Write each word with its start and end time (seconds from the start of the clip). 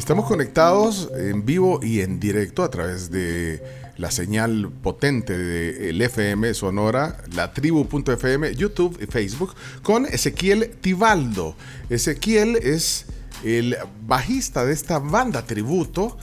Estamos 0.00 0.24
conectados 0.24 1.10
en 1.14 1.44
vivo 1.44 1.78
y 1.82 2.00
en 2.00 2.18
directo 2.18 2.62
a 2.62 2.70
través 2.70 3.10
de 3.10 3.62
la 3.98 4.10
señal 4.10 4.72
potente 4.82 5.36
del 5.36 6.00
FM 6.00 6.54
Sonora, 6.54 7.18
la 7.34 7.52
tribu.fm, 7.52 8.54
YouTube 8.54 8.98
y 9.02 9.04
Facebook, 9.04 9.54
con 9.82 10.06
Ezequiel 10.06 10.70
Tibaldo. 10.80 11.54
Ezequiel 11.90 12.56
es 12.56 13.04
el 13.44 13.76
bajista 14.06 14.64
de 14.64 14.72
esta 14.72 15.00
banda 15.00 15.44
tributo, 15.44 16.16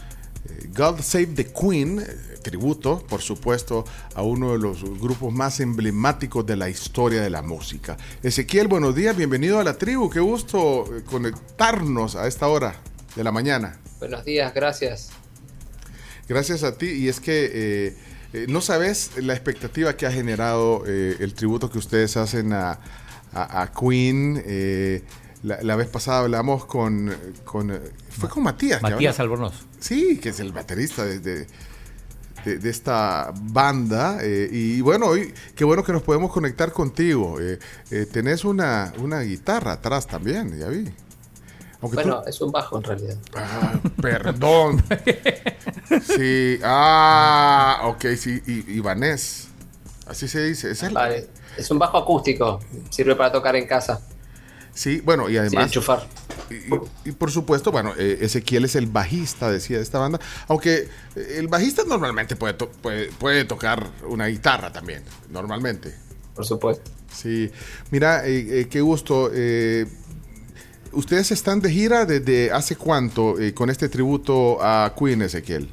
eh, 0.49 0.69
God 0.75 1.01
Save 1.01 1.27
the 1.27 1.45
Queen, 1.45 1.99
eh, 1.99 2.05
tributo, 2.41 3.05
por 3.07 3.21
supuesto, 3.21 3.85
a 4.15 4.23
uno 4.23 4.53
de 4.53 4.57
los 4.57 4.83
grupos 4.99 5.31
más 5.31 5.59
emblemáticos 5.59 6.43
de 6.47 6.55
la 6.55 6.67
historia 6.67 7.21
de 7.21 7.29
la 7.29 7.43
música. 7.43 7.95
Ezequiel, 8.23 8.67
buenos 8.67 8.95
días, 8.95 9.15
bienvenido 9.15 9.59
a 9.59 9.63
la 9.63 9.77
tribu, 9.77 10.09
qué 10.09 10.19
gusto 10.19 10.83
eh, 10.97 11.03
conectarnos 11.03 12.15
a 12.15 12.25
esta 12.25 12.47
hora 12.47 12.75
de 13.15 13.23
la 13.23 13.31
mañana. 13.31 13.77
Buenos 13.99 14.23
días, 14.25 14.53
gracias. 14.53 15.09
Gracias 16.27 16.63
a 16.63 16.77
ti. 16.77 16.87
Y 16.87 17.07
es 17.07 17.19
que 17.19 17.51
eh, 17.53 17.95
eh, 18.33 18.45
no 18.49 18.61
sabes 18.61 19.11
la 19.17 19.33
expectativa 19.33 19.95
que 19.95 20.05
ha 20.05 20.11
generado 20.11 20.83
eh, 20.85 21.15
el 21.19 21.33
tributo 21.33 21.69
que 21.69 21.77
ustedes 21.77 22.17
hacen 22.17 22.53
a, 22.53 22.79
Queen. 23.79 24.43
La, 25.43 25.75
vez 25.75 25.87
pasada 25.87 26.19
hablamos 26.19 26.65
con, 26.65 27.13
fue 28.09 28.29
con 28.29 28.43
Matías. 28.43 28.81
Matías 28.81 29.19
Albornoz. 29.19 29.53
Sí, 29.79 30.17
que 30.17 30.29
es 30.29 30.39
el 30.39 30.51
baterista 30.51 31.05
de, 31.05 31.19
de, 31.19 32.69
esta 32.69 33.31
banda. 33.35 34.19
y 34.25 34.81
bueno, 34.81 35.07
hoy 35.07 35.33
qué 35.55 35.63
bueno 35.63 35.83
que 35.83 35.93
nos 35.93 36.01
podemos 36.01 36.31
conectar 36.31 36.71
contigo. 36.71 37.37
tenés 38.11 38.43
una, 38.43 38.91
una 38.97 39.21
guitarra 39.21 39.73
atrás 39.73 40.07
también, 40.07 40.57
ya 40.57 40.67
vi 40.67 40.85
bueno, 41.81 42.23
es 42.25 42.41
un 42.41 42.51
bajo 42.51 42.77
en 42.77 42.83
realidad. 42.83 43.17
Ah, 43.35 43.73
perdón. 44.01 44.83
sí, 46.15 46.59
ah, 46.63 47.81
ok, 47.85 48.05
sí, 48.17 48.41
y, 48.47 48.77
Ibanés. 48.77 49.47
Así 50.07 50.27
se 50.27 50.43
dice. 50.43 50.71
¿Es, 50.71 50.83
es 51.57 51.71
un 51.71 51.79
bajo 51.79 51.97
acústico. 51.97 52.59
Sirve 52.89 53.15
para 53.15 53.31
tocar 53.31 53.55
en 53.55 53.67
casa. 53.67 54.01
Sí, 54.73 55.01
bueno, 55.01 55.27
y 55.27 55.37
además. 55.37 55.65
enchufar. 55.65 56.07
Y, 57.03 57.11
por 57.13 57.31
supuesto, 57.31 57.71
bueno, 57.71 57.93
eh, 57.97 58.19
Ezequiel 58.21 58.65
es 58.65 58.75
el 58.75 58.85
bajista, 58.85 59.51
decía, 59.51 59.77
de 59.77 59.83
esta 59.83 59.99
banda. 59.99 60.19
Aunque 60.47 60.87
eh, 61.15 61.35
el 61.37 61.47
bajista 61.47 61.83
normalmente 61.83 62.35
puede, 62.35 62.53
puede, 62.53 63.45
tocar 63.45 63.89
una 64.07 64.27
guitarra 64.27 64.71
también, 64.71 65.03
normalmente. 65.31 65.95
Por 66.35 66.45
supuesto. 66.45 66.91
Sí, 67.11 67.51
mira, 67.89 68.21
eh, 68.25 68.67
qué 68.69 68.81
gusto. 68.81 69.31
¿Ustedes 70.91 71.31
están 71.31 71.61
de 71.61 71.71
gira 71.71 72.05
desde 72.05 72.51
hace 72.51 72.75
cuánto 72.75 73.39
eh, 73.39 73.53
con 73.53 73.69
este 73.69 73.89
tributo 73.89 74.57
a 74.61 74.93
Queen 74.97 75.21
Ezequiel? 75.21 75.69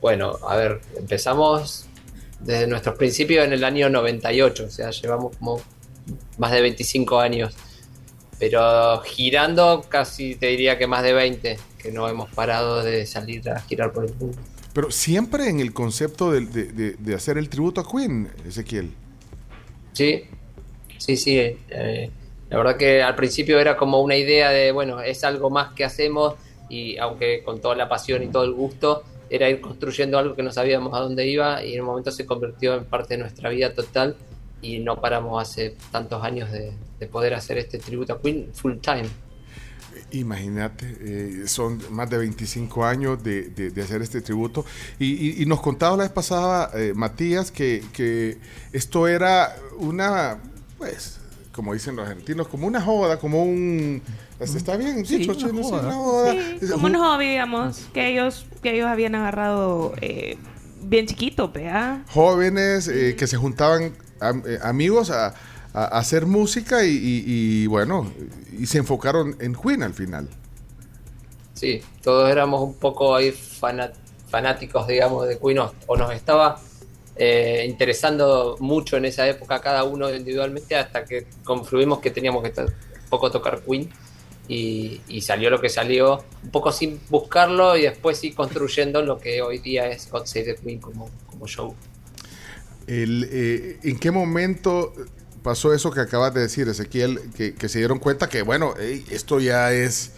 Bueno, 0.00 0.36
a 0.46 0.56
ver, 0.56 0.80
empezamos 0.96 1.86
desde 2.40 2.66
nuestros 2.66 2.96
principios 2.96 3.46
en 3.46 3.52
el 3.52 3.64
año 3.64 3.88
98, 3.88 4.64
o 4.66 4.70
sea, 4.70 4.90
llevamos 4.90 5.36
como 5.36 5.60
más 6.38 6.52
de 6.52 6.60
25 6.60 7.18
años. 7.20 7.54
Pero 8.38 9.00
girando 9.02 9.84
casi 9.88 10.34
te 10.34 10.46
diría 10.48 10.76
que 10.76 10.86
más 10.86 11.02
de 11.02 11.12
20, 11.12 11.56
que 11.78 11.92
no 11.92 12.08
hemos 12.08 12.28
parado 12.30 12.82
de 12.82 13.06
salir 13.06 13.48
a 13.48 13.60
girar 13.60 13.92
por 13.92 14.04
el 14.04 14.14
mundo. 14.14 14.36
Pero 14.72 14.90
siempre 14.90 15.48
en 15.48 15.60
el 15.60 15.72
concepto 15.72 16.32
de, 16.32 17.14
hacer 17.14 17.38
el 17.38 17.48
tributo 17.48 17.80
a 17.80 17.88
Queen, 17.88 18.28
Ezequiel. 18.46 18.92
Sí, 19.92 20.24
sí, 20.98 21.16
sí. 21.16 21.38
Eh, 21.38 22.10
la 22.54 22.58
verdad 22.58 22.76
que 22.76 23.02
al 23.02 23.16
principio 23.16 23.58
era 23.58 23.76
como 23.76 24.00
una 24.00 24.14
idea 24.14 24.50
de, 24.50 24.70
bueno, 24.70 25.00
es 25.00 25.24
algo 25.24 25.50
más 25.50 25.72
que 25.72 25.84
hacemos 25.84 26.34
y 26.68 26.96
aunque 26.98 27.42
con 27.42 27.60
toda 27.60 27.74
la 27.74 27.88
pasión 27.88 28.22
y 28.22 28.28
todo 28.28 28.44
el 28.44 28.52
gusto, 28.52 29.02
era 29.28 29.50
ir 29.50 29.60
construyendo 29.60 30.20
algo 30.20 30.36
que 30.36 30.44
no 30.44 30.52
sabíamos 30.52 30.94
a 30.94 31.00
dónde 31.00 31.26
iba 31.26 31.64
y 31.64 31.74
en 31.74 31.80
un 31.80 31.88
momento 31.88 32.12
se 32.12 32.24
convirtió 32.24 32.76
en 32.76 32.84
parte 32.84 33.14
de 33.14 33.18
nuestra 33.18 33.50
vida 33.50 33.74
total 33.74 34.14
y 34.62 34.78
no 34.78 35.00
paramos 35.00 35.42
hace 35.42 35.74
tantos 35.90 36.22
años 36.22 36.48
de, 36.52 36.74
poder 37.10 37.34
hacer 37.34 37.58
este 37.58 37.78
tributo 37.78 38.12
a 38.12 38.22
Queen 38.22 38.50
full 38.54 38.76
time. 38.76 39.08
Imagínate, 40.12 40.96
eh, 41.00 41.48
son 41.48 41.80
más 41.90 42.08
de 42.08 42.18
25 42.18 42.84
años 42.84 43.22
de, 43.24 43.72
hacer 43.82 44.00
este 44.00 44.20
tributo. 44.20 44.64
Y, 45.00 45.44
nos 45.46 45.60
contaba 45.60 45.96
la 45.96 46.04
vez 46.04 46.12
pasada, 46.12 46.70
eh, 46.72 46.92
Matías, 46.94 47.50
que, 47.50 47.82
que, 47.92 48.38
esto 48.72 49.08
era 49.08 49.56
una, 49.76 50.38
pues, 50.78 51.18
como 51.54 51.72
dicen 51.72 51.94
los 51.96 52.08
argentinos, 52.08 52.48
como 52.48 52.66
una 52.66 52.80
joda, 52.80 53.18
como 53.18 53.44
un... 53.44 54.02
¿Está 54.40 54.76
bien? 54.76 55.06
Sí, 55.06 55.26
una 55.28 55.92
joda. 55.92 56.34
como 56.72 56.86
un 56.86 56.94
hobby, 56.96 57.28
digamos, 57.28 57.88
que 57.94 58.08
ellos, 58.08 58.44
que 58.60 58.74
ellos 58.74 58.86
habían 58.86 59.14
agarrado 59.14 59.94
eh, 60.00 60.36
bien 60.82 61.06
chiquito, 61.06 61.50
¿vea? 61.52 62.04
Jóvenes 62.10 62.88
eh, 62.88 63.14
que 63.16 63.26
se 63.28 63.36
juntaban 63.36 63.96
eh, 64.46 64.58
amigos 64.62 65.10
a, 65.10 65.34
hacer 65.72 66.26
música 66.26 66.84
y, 66.84 67.66
bueno, 67.66 68.12
y 68.56 68.66
se 68.66 68.78
enfocaron 68.78 69.36
en 69.40 69.56
Queen 69.56 69.82
al 69.82 69.92
final. 69.92 70.28
Sí, 71.54 71.82
todos 72.00 72.30
éramos 72.30 72.62
un 72.62 72.74
poco 72.74 73.16
ahí 73.16 73.32
fanáticos, 73.32 74.86
digamos, 74.86 75.26
de 75.26 75.36
Queen, 75.36 75.58
o 75.58 75.96
nos 75.96 76.12
estaba 76.12 76.60
eh, 77.16 77.64
interesando 77.68 78.56
mucho 78.60 78.96
en 78.96 79.04
esa 79.04 79.28
época 79.28 79.60
cada 79.60 79.84
uno 79.84 80.12
individualmente 80.12 80.74
hasta 80.74 81.04
que 81.04 81.26
confluimos 81.44 82.00
que 82.00 82.10
teníamos 82.10 82.42
que 82.42 82.60
un 82.60 82.72
poco 83.08 83.30
tocar 83.30 83.62
Queen 83.62 83.88
y, 84.48 85.00
salió 85.22 85.48
lo 85.48 85.60
que 85.60 85.68
salió, 85.70 86.22
un 86.42 86.50
poco 86.50 86.70
sin 86.70 87.00
buscarlo 87.08 87.76
y 87.76 87.82
después 87.82 88.18
sí 88.18 88.32
construyendo 88.32 89.00
lo 89.02 89.18
que 89.18 89.40
hoy 89.40 89.58
día 89.58 89.88
es 89.88 90.10
God 90.10 90.26
Save 90.26 90.44
the 90.44 90.56
Queen 90.56 90.80
como, 90.80 91.08
como 91.26 91.46
show. 91.46 91.74
Eh, 92.86 93.78
¿En 93.82 93.98
qué 93.98 94.10
momento 94.10 94.92
pasó 95.42 95.72
eso 95.72 95.90
que 95.90 96.00
acabas 96.00 96.34
de 96.34 96.40
decir, 96.40 96.68
Ezequiel, 96.68 97.20
que, 97.36 97.68
se 97.68 97.78
dieron 97.78 97.98
cuenta 97.98 98.28
que, 98.28 98.42
bueno, 98.42 98.74
esto 99.10 99.40
ya 99.40 99.72
es 99.72 100.12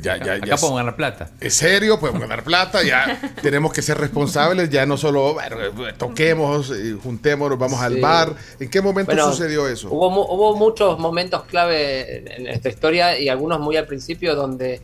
ya, 0.00 0.16
ya, 0.18 0.34
Acá 0.34 0.56
podemos 0.56 0.76
ganar 0.78 0.96
plata. 0.96 1.30
Es 1.40 1.54
serio, 1.54 1.98
podemos 1.98 2.20
ganar 2.20 2.44
plata, 2.44 2.82
ya 2.82 3.20
tenemos 3.42 3.72
que 3.72 3.82
ser 3.82 3.98
responsables, 3.98 4.70
ya 4.70 4.86
no 4.86 4.96
solo 4.96 5.34
bueno, 5.34 5.56
toquemos, 5.96 6.72
juntémonos, 7.02 7.58
vamos 7.58 7.80
al 7.80 8.00
bar. 8.00 8.34
¿En 8.58 8.70
qué 8.70 8.80
momento 8.80 9.16
sucedió 9.30 9.68
eso? 9.68 9.88
Hubo, 9.90 10.08
hubo 10.08 10.56
muchos 10.56 10.98
momentos 10.98 11.44
clave 11.44 12.36
en 12.36 12.46
esta 12.46 12.68
historia 12.68 13.18
y 13.18 13.28
algunos 13.28 13.60
muy 13.60 13.76
al 13.76 13.86
principio 13.86 14.34
donde 14.34 14.80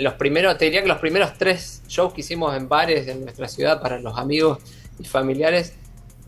los 0.00 0.14
primeros, 0.14 0.58
te 0.58 0.66
diría 0.66 0.82
que 0.82 0.88
los 0.88 0.98
primeros 0.98 1.36
tres 1.38 1.82
shows 1.88 2.12
que 2.12 2.20
hicimos 2.20 2.54
en 2.56 2.68
bares 2.68 3.08
en 3.08 3.24
nuestra 3.24 3.48
ciudad 3.48 3.80
para 3.80 3.98
los 3.98 4.18
amigos 4.18 4.58
y 4.98 5.04
familiares, 5.04 5.74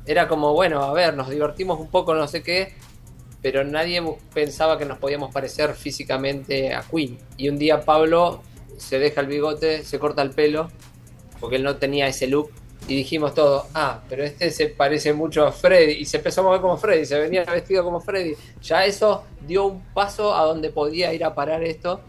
era 0.06 0.28
como, 0.28 0.52
bueno, 0.52 0.82
a 0.82 0.92
ver, 0.92 1.14
nos 1.14 1.30
divertimos 1.30 1.80
un 1.80 1.88
poco, 1.88 2.14
no 2.14 2.28
sé 2.28 2.42
qué, 2.42 2.74
pero 3.44 3.62
nadie 3.62 4.02
pensaba 4.32 4.78
que 4.78 4.86
nos 4.86 4.96
podíamos 4.96 5.30
parecer 5.30 5.74
físicamente 5.74 6.72
a 6.72 6.82
Queen. 6.82 7.18
Y 7.36 7.50
un 7.50 7.58
día 7.58 7.82
Pablo 7.82 8.40
se 8.78 8.98
deja 8.98 9.20
el 9.20 9.26
bigote, 9.26 9.84
se 9.84 9.98
corta 9.98 10.22
el 10.22 10.30
pelo, 10.30 10.70
porque 11.40 11.56
él 11.56 11.62
no 11.62 11.76
tenía 11.76 12.06
ese 12.06 12.26
look, 12.26 12.50
y 12.88 12.96
dijimos 12.96 13.34
todo, 13.34 13.66
ah, 13.74 14.00
pero 14.08 14.24
este 14.24 14.50
se 14.50 14.68
parece 14.68 15.12
mucho 15.12 15.44
a 15.46 15.52
Freddy, 15.52 15.92
y 15.92 16.06
se 16.06 16.16
empezó 16.16 16.40
a 16.40 16.44
mover 16.44 16.62
como 16.62 16.78
Freddy, 16.78 17.04
se 17.04 17.18
venía 17.18 17.44
vestido 17.44 17.84
como 17.84 18.00
Freddy. 18.00 18.34
Ya 18.62 18.86
eso 18.86 19.24
dio 19.46 19.66
un 19.66 19.82
paso 19.92 20.34
a 20.34 20.44
donde 20.44 20.70
podía 20.70 21.12
ir 21.12 21.22
a 21.22 21.34
parar 21.34 21.62
esto, 21.64 22.00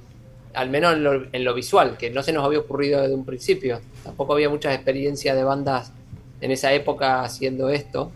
al 0.53 0.69
menos 0.69 0.93
en 0.93 1.03
lo, 1.03 1.25
en 1.33 1.43
lo 1.43 1.53
visual, 1.53 1.97
que 1.97 2.11
no 2.11 2.23
se 2.23 2.31
nos 2.31 2.45
había 2.45 2.59
ocurrido 2.59 3.01
desde 3.01 3.13
un 3.13 3.25
principio. 3.25 3.81
Tampoco 4.05 4.31
había 4.31 4.47
muchas 4.47 4.73
experiencias 4.73 5.35
de 5.35 5.43
bandas 5.43 5.91
en 6.39 6.51
esa 6.51 6.71
época 6.71 7.23
haciendo 7.23 7.67
esto. 7.67 8.13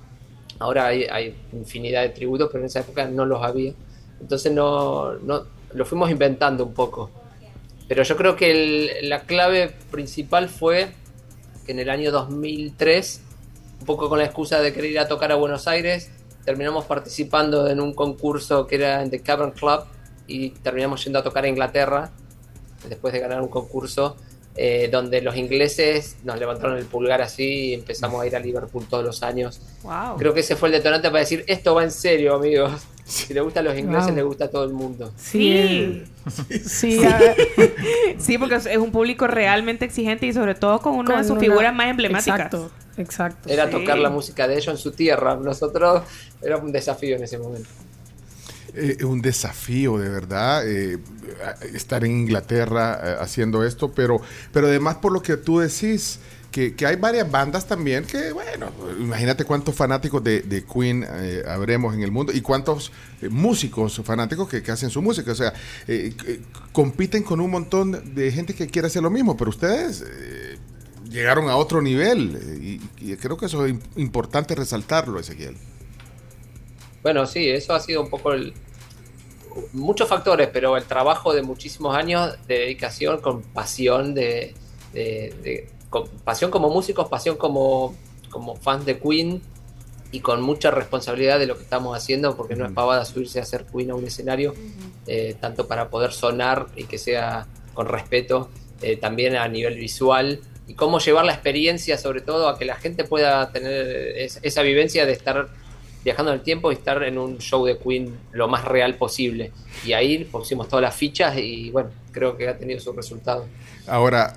Ahora 0.60 0.88
hay, 0.88 1.36
infinidad 1.54 2.02
de 2.02 2.10
tributos, 2.10 2.50
pero 2.52 2.64
en 2.64 2.68
esa 2.68 2.82
época 2.82 3.06
no 3.08 3.26
los 3.26 3.42
había. 3.42 3.74
Entonces 4.20 4.52
no, 4.52 5.14
no 5.14 5.44
lo 5.74 5.86
fuimos 5.86 6.12
inventando 6.12 6.66
un 6.66 6.74
poco. 6.74 7.10
Pero 7.88 8.04
yo 8.04 8.16
creo 8.18 8.36
que 8.36 9.00
la 9.04 9.22
clave 9.22 9.74
principal 9.90 10.50
fue 10.50 10.92
que 11.66 11.72
en 11.72 11.80
el 11.80 11.90
año 11.90 12.12
2003, 12.12 13.22
un 13.80 13.86
poco 13.86 14.10
con 14.10 14.20
la 14.20 14.26
excusa 14.26 14.60
de 14.60 14.74
querer 14.74 14.92
ir 14.92 15.00
a 15.00 15.08
tocar 15.08 15.32
a 15.32 15.36
Buenos 15.36 15.68
Aires, 15.68 16.12
terminamos 16.46 16.86
participando 16.86 17.68
en 17.68 17.80
un 17.80 17.94
concurso 17.94 18.68
que 18.68 18.76
era 18.76 19.02
en 19.02 19.10
The 19.10 19.22
Cavern 19.22 19.52
Club 19.52 19.82
y 20.28 20.52
terminamos 20.52 21.04
yendo 21.04 21.20
a 21.20 21.24
tocar 21.24 21.46
a 21.46 21.48
Inglaterra 21.48 22.12
después 22.88 23.14
de 23.14 23.20
ganar 23.20 23.42
un 23.42 23.50
concurso 23.50 24.18
eh, 24.62 24.90
donde 24.92 25.22
los 25.22 25.38
ingleses 25.38 26.18
nos 26.26 26.38
levantaron 26.38 26.78
el 26.78 26.84
pulgar 26.84 27.22
así 27.22 27.68
y 27.68 27.74
empezamos 27.76 28.22
a 28.22 28.28
ir 28.28 28.36
a 28.36 28.40
Liverpool 28.40 28.86
todos 28.90 29.06
los 29.06 29.24
años. 29.24 29.62
Creo 30.18 30.34
que 30.34 30.42
ese 30.42 30.58
fue 30.58 30.68
el 30.68 30.74
detonante 30.74 31.08
para 31.08 31.22
decir, 31.22 31.46
esto 31.48 31.74
va 31.76 31.86
en 31.86 31.92
serio, 31.92 32.36
amigos. 32.36 32.74
Si 33.06 33.34
le 33.34 33.40
gusta 33.40 33.62
a 33.62 33.64
los 33.64 33.78
ingleses, 33.78 34.14
le 34.14 34.22
gusta 34.22 34.46
a 34.46 34.48
todo 34.50 34.66
el 34.66 34.74
mundo. 34.74 35.14
Sí. 35.16 36.04
Sí, 36.62 37.00
sí, 38.20 38.38
porque 38.38 38.56
es 38.56 38.78
un 38.78 38.92
público 38.92 39.28
realmente 39.28 39.86
exigente 39.86 40.26
y 40.28 40.34
sobre 40.34 40.56
todo 40.56 40.82
con 40.82 40.96
una 40.96 41.20
de 41.20 41.24
sus 41.24 41.40
figuras 41.40 41.74
más 41.74 41.88
emblemáticas. 41.88 42.54
Exacto, 42.54 42.70
exacto. 42.98 43.50
Era 43.50 43.70
tocar 43.70 43.98
la 43.98 44.10
música 44.10 44.46
de 44.46 44.56
ellos 44.56 44.68
en 44.68 44.78
su 44.78 44.92
tierra. 44.92 45.38
Nosotros 45.38 46.04
era 46.42 46.58
un 46.58 46.74
desafío 46.74 47.16
en 47.16 47.24
ese 47.24 47.38
momento. 47.38 47.70
Eh, 48.80 49.04
un 49.04 49.22
desafío, 49.22 49.98
de 49.98 50.08
verdad, 50.08 50.66
eh, 50.66 51.00
estar 51.74 52.06
en 52.06 52.12
Inglaterra 52.12 53.00
eh, 53.04 53.16
haciendo 53.20 53.66
esto, 53.66 53.92
pero, 53.92 54.22
pero 54.54 54.68
además 54.68 54.96
por 54.96 55.12
lo 55.12 55.22
que 55.22 55.36
tú 55.36 55.60
decís, 55.60 56.20
que, 56.50 56.74
hay 56.86 56.96
varias 56.96 57.30
bandas 57.30 57.68
también 57.68 58.06
que, 58.06 58.32
bueno, 58.32 58.72
imagínate 58.98 59.44
cuántos 59.44 59.76
fanáticos 59.76 60.24
de, 60.24 60.66
Queen 60.72 61.06
habremos 61.48 61.94
en 61.94 62.04
el 62.04 62.12
mundo 62.12 62.32
y 62.34 62.42
cuántos 62.42 62.92
músicos 63.30 64.02
fanáticos 64.04 64.48
que, 64.50 64.72
hacen 64.72 64.90
su 64.90 65.02
música. 65.02 65.32
O 65.32 65.36
sea, 65.36 65.54
compiten 66.72 67.24
con 67.24 67.40
un 67.40 67.52
montón 67.52 68.16
de 68.16 68.32
gente 68.32 68.54
que 68.54 68.68
quiere 68.68 68.88
hacer 68.88 69.04
lo 69.04 69.10
mismo, 69.10 69.38
pero 69.38 69.52
ustedes 69.52 70.04
llegaron 71.10 71.50
a 71.50 71.56
otro 71.56 71.82
nivel 71.82 72.40
y, 72.62 73.12
y 73.12 73.16
creo 73.18 73.38
que 73.38 73.46
eso 73.46 73.66
es 73.66 73.76
importante 73.96 74.56
resaltarlo, 74.56 75.20
Ezequiel. 75.20 75.56
Bueno, 77.04 77.26
sí, 77.26 77.48
eso 77.50 77.74
ha 77.74 77.80
sido 77.80 78.02
un 78.02 78.10
poco 78.10 78.34
el, 78.34 78.54
muchos 79.74 80.08
factores, 80.08 80.50
pero 80.52 80.78
el 80.78 80.84
trabajo 80.86 81.34
de 81.34 81.42
muchísimos 81.42 81.96
años 81.96 82.38
de 82.48 82.60
dedicación 82.60 83.22
con 83.22 83.42
pasión 83.42 84.14
de, 84.14 84.56
pasión 86.24 86.52
como 86.52 86.70
músicos, 86.70 87.08
pasión 87.10 87.38
como, 87.38 87.96
como 88.30 88.56
fans 88.56 88.86
de 88.86 89.00
Queen 89.00 89.42
y 90.12 90.22
con 90.22 90.42
mucha 90.42 90.72
responsabilidad 90.72 91.40
de 91.40 91.46
lo 91.46 91.56
que 91.56 91.64
estamos 91.64 91.96
haciendo, 91.96 92.36
porque 92.36 92.56
no 92.56 92.66
es 92.66 92.72
pavada 92.72 93.06
subirse 93.06 93.40
a 93.40 93.44
hacer 93.44 93.66
Queen 93.66 93.92
a 93.92 93.96
un 93.96 94.06
escenario, 94.06 94.54
eh, 95.08 95.36
tanto 95.40 95.68
para 95.68 95.90
poder 95.90 96.12
sonar 96.12 96.68
y 96.76 96.86
que 96.86 96.98
sea 96.98 97.48
con 97.74 97.88
respeto, 97.88 98.50
eh, 98.82 98.98
también 98.98 99.36
a 99.36 99.48
nivel 99.48 99.76
visual, 99.76 100.42
y 100.68 100.74
cómo 100.74 101.00
llevar 101.00 101.26
la 101.26 101.34
experiencia, 101.34 101.98
sobre 101.98 102.22
todo, 102.22 102.48
a 102.48 102.58
que 102.58 102.66
la 102.66 102.76
gente 102.76 103.04
pueda 103.04 103.52
tener 103.52 104.16
esa 104.44 104.62
vivencia 104.62 105.06
de 105.06 105.14
estar 105.14 105.50
viajando 106.04 106.32
en 106.32 106.40
el 106.40 106.44
tiempo 106.44 106.72
y 106.72 106.76
estar 106.76 107.02
en 107.04 107.18
un 107.18 107.38
show 107.40 107.66
de 107.66 107.78
Queen 107.78 108.16
lo 108.32 108.48
más 108.48 108.66
real 108.66 108.96
posible. 108.96 109.52
Y 109.86 109.94
ahí 109.94 110.24
pusimos 110.26 110.68
todas 110.68 110.84
las 110.84 110.96
fichas 110.96 111.38
y 111.38 111.70
bueno, 111.72 111.90
creo 112.12 112.38
que 112.38 112.48
ha 112.48 112.58
tenido 112.58 112.80
su 112.80 112.94
resultado. 112.94 113.46
Ahora, 113.88 114.36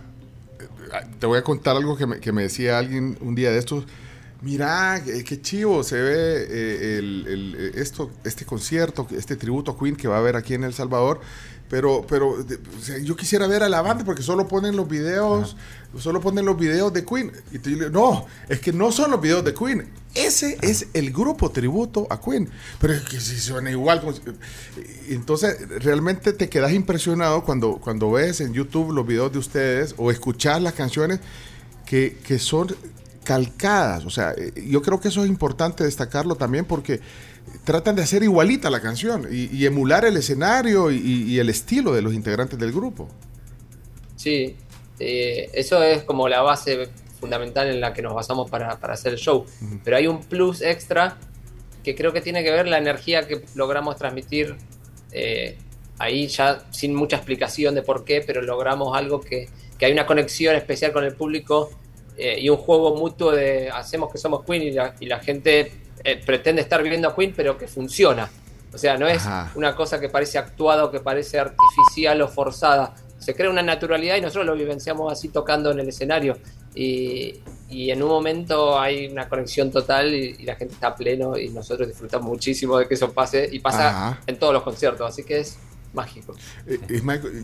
te 1.18 1.26
voy 1.26 1.38
a 1.38 1.42
contar 1.42 1.76
algo 1.76 1.96
que 1.96 2.06
me, 2.06 2.20
que 2.20 2.32
me 2.32 2.42
decía 2.42 2.78
alguien 2.78 3.16
un 3.20 3.34
día 3.34 3.50
de 3.50 3.58
estos. 3.58 3.84
Mira, 4.42 5.00
qué 5.04 5.40
chivo 5.40 5.84
se 5.84 6.00
ve 6.00 6.46
eh, 6.50 6.98
el, 6.98 7.72
esto, 7.76 8.10
este 8.24 8.44
concierto, 8.44 9.06
este 9.16 9.36
tributo 9.36 9.70
a 9.70 9.78
Queen 9.78 9.94
que 9.94 10.08
va 10.08 10.16
a 10.16 10.18
haber 10.18 10.34
aquí 10.34 10.54
en 10.54 10.64
El 10.64 10.74
Salvador. 10.74 11.20
Pero, 11.70 12.04
pero 12.06 12.36
yo 13.02 13.16
quisiera 13.16 13.46
ver 13.46 13.62
a 13.62 13.68
la 13.68 13.80
banda 13.80 14.04
porque 14.04 14.22
solo 14.22 14.46
ponen 14.46 14.76
los 14.76 14.86
videos, 14.88 15.56
solo 15.96 16.20
ponen 16.20 16.44
los 16.44 16.58
videos 16.58 16.92
de 16.92 17.04
Queen. 17.04 17.32
Y 17.52 17.60
tú, 17.60 17.70
no, 17.90 18.26
es 18.48 18.60
que 18.60 18.72
no 18.72 18.90
son 18.90 19.12
los 19.12 19.20
videos 19.20 19.44
de 19.44 19.54
Queen. 19.54 19.88
Ese 20.14 20.58
es 20.60 20.88
el 20.92 21.10
grupo 21.10 21.50
tributo 21.50 22.06
a 22.10 22.20
Queen. 22.20 22.48
Pero 22.80 22.92
es 22.94 23.02
que 23.02 23.18
si 23.18 23.38
suena 23.38 23.70
igual. 23.70 24.02
Entonces, 25.08 25.56
realmente 25.82 26.32
te 26.32 26.48
quedas 26.48 26.72
impresionado 26.72 27.44
cuando, 27.44 27.78
cuando 27.78 28.10
ves 28.10 28.40
en 28.40 28.52
YouTube 28.52 28.92
los 28.92 29.06
videos 29.06 29.32
de 29.32 29.38
ustedes 29.38 29.94
o 29.96 30.10
escuchas 30.10 30.60
las 30.60 30.74
canciones 30.74 31.20
que, 31.86 32.18
que 32.24 32.38
son 32.38 32.74
calcadas. 33.24 34.04
O 34.04 34.10
sea, 34.10 34.34
eh, 34.36 34.52
yo 34.68 34.82
creo 34.82 35.00
que 35.00 35.08
eso 35.08 35.24
es 35.24 35.30
importante 35.30 35.84
destacarlo 35.84 36.34
también 36.34 36.64
porque 36.64 37.00
tratan 37.64 37.96
de 37.96 38.02
hacer 38.02 38.22
igualita 38.22 38.70
la 38.70 38.80
canción 38.80 39.26
y, 39.30 39.64
emular 39.64 40.04
el 40.04 40.16
escenario 40.16 40.90
y, 40.90 41.38
el 41.38 41.48
estilo 41.48 41.92
de 41.92 42.02
los 42.02 42.14
integrantes 42.14 42.58
del 42.58 42.72
grupo. 42.72 43.08
Sí, 44.16 44.56
eh, 44.98 45.50
eso 45.54 45.82
es 45.82 46.02
como 46.04 46.28
la 46.28 46.42
base 46.42 46.88
fundamental 47.22 47.68
en 47.68 47.80
la 47.80 47.92
que 47.92 48.02
nos 48.02 48.14
basamos 48.14 48.50
para, 48.50 48.72
hacer 48.72 49.12
el 49.12 49.18
show. 49.18 49.46
Pero 49.84 49.96
hay 49.96 50.08
un 50.08 50.20
plus 50.20 50.60
extra 50.60 51.16
que 51.84 51.94
creo 51.94 52.12
que 52.12 52.20
tiene 52.20 52.42
que 52.42 52.50
ver 52.50 52.66
la 52.66 52.78
energía 52.78 53.28
que 53.28 53.44
logramos 53.54 53.96
transmitir 53.96 54.56
eh, 55.12 55.56
ahí 55.98 56.26
ya 56.26 56.64
sin 56.72 56.96
mucha 56.96 57.16
explicación 57.16 57.76
de 57.76 57.82
por 57.82 58.04
qué, 58.04 58.22
pero 58.26 58.42
logramos 58.42 58.96
algo 58.96 59.20
que, 59.20 59.48
que 59.78 59.86
hay 59.86 59.92
una 59.92 60.04
conexión 60.04 60.56
especial 60.56 60.92
con 60.92 61.04
el 61.04 61.14
público 61.14 61.70
eh, 62.16 62.40
y 62.40 62.48
un 62.48 62.56
juego 62.56 62.96
mutuo 62.96 63.30
de 63.30 63.70
hacemos 63.70 64.10
que 64.10 64.18
somos 64.18 64.44
Queen 64.44 64.62
y 64.62 64.70
la, 64.72 64.94
y 64.98 65.06
la 65.06 65.20
gente 65.20 65.72
eh, 66.02 66.20
pretende 66.24 66.60
estar 66.60 66.82
viviendo 66.82 67.08
a 67.08 67.14
Queen, 67.14 67.32
pero 67.36 67.56
que 67.56 67.68
funciona. 67.68 68.28
O 68.74 68.78
sea, 68.78 68.96
no 68.96 69.06
es 69.06 69.22
una 69.54 69.76
cosa 69.76 70.00
que 70.00 70.08
parece 70.08 70.38
actuada 70.38 70.84
o 70.84 70.90
que 70.90 71.00
parece 71.00 71.38
artificial 71.38 72.20
o 72.22 72.28
forzada. 72.28 72.94
Se 73.18 73.34
crea 73.34 73.50
una 73.50 73.62
naturalidad 73.62 74.16
y 74.16 74.22
nosotros 74.22 74.46
lo 74.46 74.54
vivenciamos 74.54 75.12
así 75.12 75.28
tocando 75.28 75.70
en 75.70 75.78
el 75.78 75.88
escenario. 75.88 76.38
Y, 76.74 77.40
en 77.68 78.02
un 78.02 78.08
momento 78.08 78.78
hay 78.78 79.08
una 79.08 79.28
conexión 79.28 79.70
total 79.70 80.14
y, 80.14 80.44
la 80.44 80.56
gente 80.56 80.74
está 80.74 80.94
pleno 80.94 81.38
y 81.38 81.48
nosotros 81.48 81.88
disfrutamos 81.88 82.28
muchísimo 82.28 82.78
de 82.78 82.86
que 82.86 82.94
eso 82.94 83.12
pase 83.12 83.48
y 83.50 83.60
pasa 83.60 84.20
en 84.26 84.38
todos 84.38 84.52
los 84.52 84.62
conciertos. 84.62 85.08
Así 85.08 85.24
que 85.24 85.40
es 85.40 85.58
mágico. 85.92 86.34
Eh, 86.66 86.80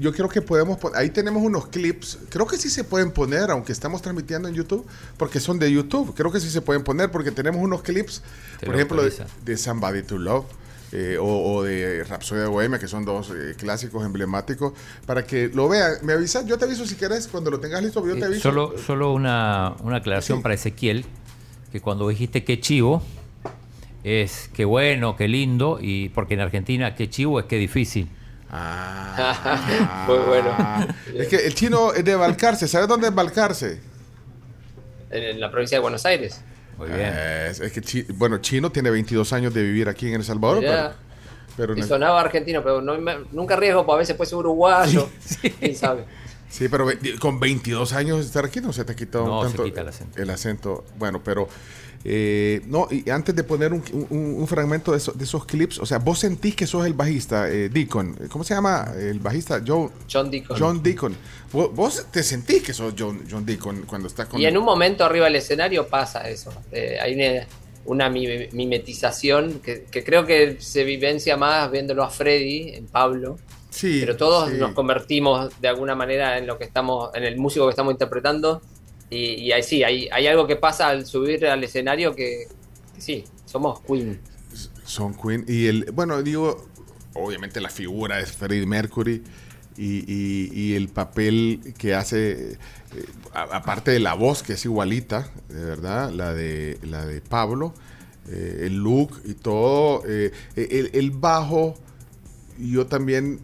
yo 0.00 0.12
creo 0.12 0.28
que 0.28 0.42
podemos, 0.42 0.78
ahí 0.94 1.10
tenemos 1.10 1.42
unos 1.42 1.69
clips, 1.69 2.19
creo 2.28 2.46
que 2.46 2.56
sí 2.56 2.70
se 2.70 2.84
pueden 2.84 3.10
poner, 3.10 3.50
aunque 3.50 3.72
estamos 3.72 4.02
transmitiendo 4.02 4.48
en 4.48 4.54
YouTube, 4.54 4.86
porque 5.16 5.40
son 5.40 5.58
de 5.58 5.70
YouTube, 5.70 6.14
creo 6.14 6.32
que 6.32 6.40
sí 6.40 6.50
se 6.50 6.60
pueden 6.60 6.84
poner, 6.84 7.10
porque 7.10 7.30
tenemos 7.30 7.62
unos 7.62 7.82
clips, 7.82 8.22
por 8.64 8.75
ejemplo, 8.75 9.02
de, 9.44 9.56
Somebody 9.56 10.02
to 10.02 10.19
Love. 10.19 10.46
Eh, 10.90 11.19
o, 11.20 11.62
de 11.62 12.02
Rapsodia 12.05 12.44
de 12.44 12.49
Bohemia, 12.49 12.79
que 12.79 12.88
son 12.88 13.05
dos 13.05 13.31
eh, 13.31 13.55
clásicos 13.58 14.05
emblemáticos, 14.06 14.73
para 15.05 15.26
que 15.26 15.49
lo 15.49 15.69
vean. 15.69 15.94
Me 16.02 16.14
avisas, 16.14 16.46
yo 16.46 16.56
te 16.56 16.64
aviso 16.64 16.87
si 16.87 16.94
quieres, 16.94 17.29
cuando 17.29 17.50
lo 17.50 17.61
tengas 17.61 17.82
listo, 17.82 18.06
yo 18.06 18.17
te 18.17 18.25
aviso. 18.25 18.40
Solo, 18.40 18.75
solo 18.79 19.12
una, 19.12 19.75
una 19.82 19.96
aclaración 19.96 20.40
para 20.40 20.55
Ezequiel, 20.55 21.05
que 21.73 21.81
cuando 21.82 22.08
dijiste 22.08 22.43
que 22.43 22.61
chivo, 22.61 23.02
es 24.02 24.49
que 24.55 24.64
bueno, 24.64 25.14
qué 25.17 25.29
lindo, 25.29 25.79
y 25.81 26.08
porque 26.08 26.35
en 26.35 26.40
Argentina 26.40 26.94
qué 26.94 27.11
chivo 27.11 27.38
es 27.40 27.46
que 27.46 27.56
difícil. 27.56 28.08
Ah, 28.50 30.06
muy 30.08 30.19
bueno. 30.19 30.56
Es 31.14 31.29
que 31.29 31.37
el 31.37 31.55
chino 31.55 31.93
es 31.93 32.05
de 32.05 32.14
Balcarce. 32.14 32.67
¿Sabes 32.67 32.88
dónde 32.88 33.08
es 33.08 33.14
Balcarce? 33.14 33.81
En, 35.11 35.40
la 35.40 35.50
provincia 35.50 35.76
de 35.76 35.82
Buenos 35.82 36.06
Aires. 36.06 36.40
Muy 36.78 36.88
bien. 36.88 37.12
Es, 37.12 37.60
que, 37.60 38.06
bueno, 38.14 38.38
Chino 38.38 38.70
tiene 38.70 38.90
22 38.90 39.32
años 39.32 39.52
de 39.52 39.62
vivir 39.62 39.88
aquí 39.88 40.08
en 40.08 40.14
El 40.14 40.25
Salvador. 40.25 40.64
Pero, 41.56 41.76
y 41.76 41.82
sonaba 41.82 42.20
argentino, 42.20 42.62
pero 42.62 42.80
nunca 42.80 43.56
riesgo, 43.56 43.84
porque 43.84 43.96
a 43.96 43.98
veces 43.98 44.16
puede 44.16 44.30
ser 44.30 44.38
uruguayo. 44.38 45.08
Sí. 45.20 45.50
¿Quién 45.50 45.75
sabe? 45.75 46.04
Sí, 46.50 46.69
pero 46.69 46.89
con 47.19 47.39
22 47.41 47.93
años 47.93 48.19
de 48.19 48.25
estar 48.25 48.45
aquí 48.45 48.61
no 48.61 48.73
se 48.73 48.85
te 48.85 48.93
ha 48.93 48.97
quitado 48.97 49.43
tanto 49.43 49.65
el 49.65 49.89
acento. 49.89 50.23
el 50.23 50.31
acento. 50.31 50.85
Bueno, 50.99 51.21
pero 51.23 51.49
eh, 52.05 52.62
no, 52.67 52.87
y 52.91 53.09
antes 53.11 53.35
de 53.35 53.43
poner 53.45 53.73
un, 53.73 54.47
fragmento 54.47 54.93
de, 54.93 54.99
esos 54.99 55.45
clips, 55.45 55.79
o 55.79 55.87
sea, 55.87 55.99
vos 55.99 56.21
sentís 56.21 56.55
que 56.55 56.67
sos 56.67 56.87
el 56.87 56.95
bajista, 56.95 57.50
eh, 57.50 57.69
Deacon. 57.69 58.17
¿Cómo 58.31 58.45
se 58.45 58.55
llama 58.55 58.93
el 58.97 59.19
bajista? 59.19 59.62
John, 59.67 59.90
John 60.11 60.31
Deacon. 60.31 60.57
John 60.59 60.83
Deacon. 60.83 61.17
¿Vos, 61.52 62.07
te 62.11 62.23
sentís 62.23 62.62
que 62.62 62.73
sos 62.73 62.95
John, 62.97 63.25
John 63.28 63.45
Deacon 63.45 63.83
cuando 63.83 64.09
estás 64.09 64.28
con... 64.28 64.40
Y 64.40 64.47
en 64.47 64.57
un 64.57 64.64
momento 64.64 65.05
arriba 65.05 65.26
del 65.26 65.37
escenario 65.37 65.88
pasa 65.88 66.28
eso. 66.28 66.52
Eh, 66.71 66.99
hay 67.00 67.45
una, 67.85 68.11
mimetización 68.11 69.61
que, 69.61 69.85
creo 70.05 70.25
que 70.25 70.57
se 70.61 70.85
vivencia 70.85 71.37
más 71.37 71.71
viéndolo 71.71 72.05
a 72.05 72.11
Freddy, 72.11 72.75
en 72.75 72.87
Pablo. 72.87 73.38
Sí, 73.78 73.99
pero 74.00 74.16
todos 74.16 74.52
nos 74.54 74.73
convertimos 74.73 75.52
de 75.61 75.68
alguna 75.68 75.94
manera 75.94 76.37
en 76.37 76.49
lo 76.49 76.58
que 76.58 76.64
estamos, 76.64 77.14
en 77.14 77.23
el 77.23 77.37
músico 77.37 77.66
que 77.66 77.70
estamos 77.70 77.92
interpretando 77.92 78.61
y, 79.08 79.52
ahí 79.52 79.62
sí, 79.62 79.85
hay, 79.85 80.08
hay 80.11 80.26
algo 80.26 80.49
que 80.49 80.56
pasa 80.56 80.88
al 80.88 81.06
subir 81.06 81.47
al 81.47 81.62
escenario 81.62 82.12
que, 82.12 82.49
sí, 82.99 83.25
somos 83.47 83.80
Queen. 83.82 84.20
Son 84.85 85.14
Queen. 85.14 85.44
Y 85.47 85.66
el, 85.66 85.92
bueno, 85.92 86.20
digo, 86.25 86.66
obviamente 87.14 87.61
la 87.61 87.70
figura 87.70 88.18
es 88.18 88.32
Freddie 88.32 88.66
Mercury 88.66 89.23
y, 89.76 90.75
el 90.75 90.88
papel 90.88 91.73
que 91.78 91.94
hace, 91.94 92.54
eh, 92.54 92.58
aparte 93.32 93.92
de 93.92 94.00
la 94.00 94.14
voz 94.14 94.42
que 94.42 94.54
es 94.54 94.64
igualita, 94.64 95.30
de 95.49 95.64
verdad, 95.64 96.11
la 96.11 96.35
de, 96.35 96.80
la 96.82 97.06
de 97.06 97.20
Pablo, 97.20 97.75
eh, 98.28 98.64
el 98.66 98.78
look 98.78 99.23
y 99.25 99.35
todo, 99.35 100.02
eh, 100.04 100.32
el, 100.56 100.90
el, 100.94 101.12
bajo, 101.12 101.76
yo 102.58 102.87
también 102.87 103.40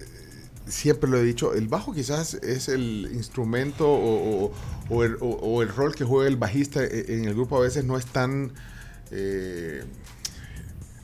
siempre 0.66 1.10
lo 1.10 1.18
he 1.18 1.22
dicho, 1.22 1.54
el 1.54 1.68
bajo 1.68 1.92
quizás 1.92 2.34
es 2.34 2.68
el 2.68 3.10
instrumento 3.12 3.88
o, 3.90 4.52
el, 5.02 5.68
rol 5.68 5.94
que 5.94 6.04
juega 6.04 6.28
el 6.28 6.36
bajista 6.36 6.82
e, 6.82 7.14
en 7.14 7.26
el 7.26 7.34
grupo 7.34 7.56
a 7.56 7.60
veces 7.60 7.84
no 7.84 7.96
es 7.96 8.06
tan 8.06 8.52
eh, 9.10 9.84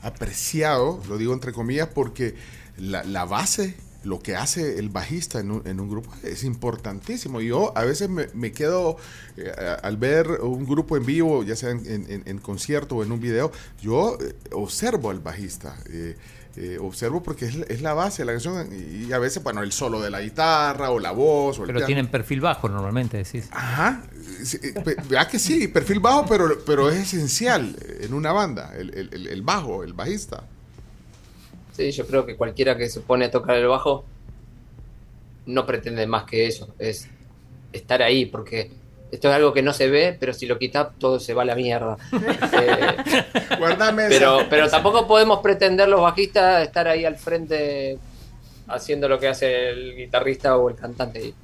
apreciado, 0.01 1.01
lo 1.07 1.17
digo 1.17 1.33
entre 1.33 1.53
comillas, 1.53 1.89
porque 1.89 2.35
la, 2.77 3.25
base, 3.25 3.75
lo 4.03 4.19
que 4.19 4.35
hace 4.35 4.79
el 4.79 4.89
bajista 4.89 5.39
en 5.39 5.51
un, 5.51 5.89
grupo 5.89 6.11
es 6.23 6.43
importantísimo. 6.43 7.39
Yo 7.41 7.77
a 7.77 7.83
veces 7.83 8.09
me, 8.09 8.51
quedo, 8.51 8.97
eh, 9.37 9.51
al 9.83 9.97
ver 9.97 10.27
un 10.41 10.65
grupo 10.65 10.97
en 10.97 11.05
vivo, 11.05 11.43
ya 11.43 11.55
sea 11.55 11.69
en, 11.69 12.37
concierto 12.39 12.95
o 12.95 13.03
en 13.03 13.11
un 13.11 13.19
video, 13.19 13.51
yo 13.79 14.17
eh, 14.19 14.33
observo 14.51 15.11
al 15.11 15.19
bajista. 15.19 15.77
Observo 16.81 17.23
porque 17.23 17.45
es, 17.45 17.81
la 17.81 17.93
base 17.93 18.21
de 18.21 18.25
la 18.25 18.31
canción 18.33 18.69
y 18.71 19.11
a 19.13 19.19
veces, 19.19 19.41
bueno, 19.41 19.63
el 19.63 19.71
solo 19.71 20.01
de 20.01 20.09
la 20.09 20.21
guitarra 20.21 20.91
o 20.91 20.99
la 20.99 21.11
voz. 21.11 21.59
O 21.59 21.63
pero 21.63 21.85
tienen 21.85 22.07
perfil 22.07 22.41
bajo 22.41 22.67
normalmente, 22.67 23.17
decís. 23.17 23.47
Ajá, 23.51 24.03
vea 25.09 25.27
que 25.27 25.39
sí, 25.39 25.67
perfil 25.67 25.99
bajo, 25.99 26.25
pero, 26.27 26.59
pero 26.65 26.89
es 26.89 27.13
esencial 27.13 27.75
en 28.01 28.13
una 28.13 28.31
banda, 28.31 28.73
el, 28.77 29.41
bajo, 29.43 29.83
el 29.83 29.93
bajista. 29.93 30.43
Sí, 31.73 31.91
yo 31.91 32.05
creo 32.05 32.25
que 32.25 32.35
cualquiera 32.35 32.77
que 32.77 32.89
se 32.89 32.99
pone 32.99 33.25
a 33.25 33.31
tocar 33.31 33.55
el 33.55 33.67
bajo 33.67 34.03
no 35.45 35.65
pretende 35.65 36.05
más 36.05 36.25
que 36.25 36.47
eso, 36.47 36.73
es 36.77 37.07
estar 37.71 38.01
ahí, 38.01 38.25
porque 38.25 38.71
esto 39.11 39.29
es 39.29 39.35
algo 39.35 39.53
que 39.53 39.61
no 39.61 39.73
se 39.73 39.89
ve, 39.89 40.15
pero 40.19 40.33
si 40.33 40.45
lo 40.45 40.57
quitas 40.57 40.87
todo 40.97 41.19
se 41.19 41.33
va 41.33 41.41
a 41.43 41.45
la 41.45 41.55
mierda. 41.55 41.97
Eh, 42.53 43.57
Guárdame 43.57 44.07
pero, 44.09 44.39
esa. 44.41 44.49
pero 44.49 44.69
tampoco 44.69 45.07
podemos 45.07 45.39
pretender 45.39 45.87
los 45.87 46.01
bajistas 46.01 46.63
estar 46.63 46.87
ahí 46.87 47.05
al 47.05 47.17
frente 47.17 47.97
haciendo 48.67 49.07
lo 49.09 49.19
que 49.19 49.27
hace 49.27 49.69
el 49.69 49.95
guitarrista 49.95 50.57
o 50.57 50.69
el 50.69 50.75
cantante 50.75 51.27
y, 51.27 51.35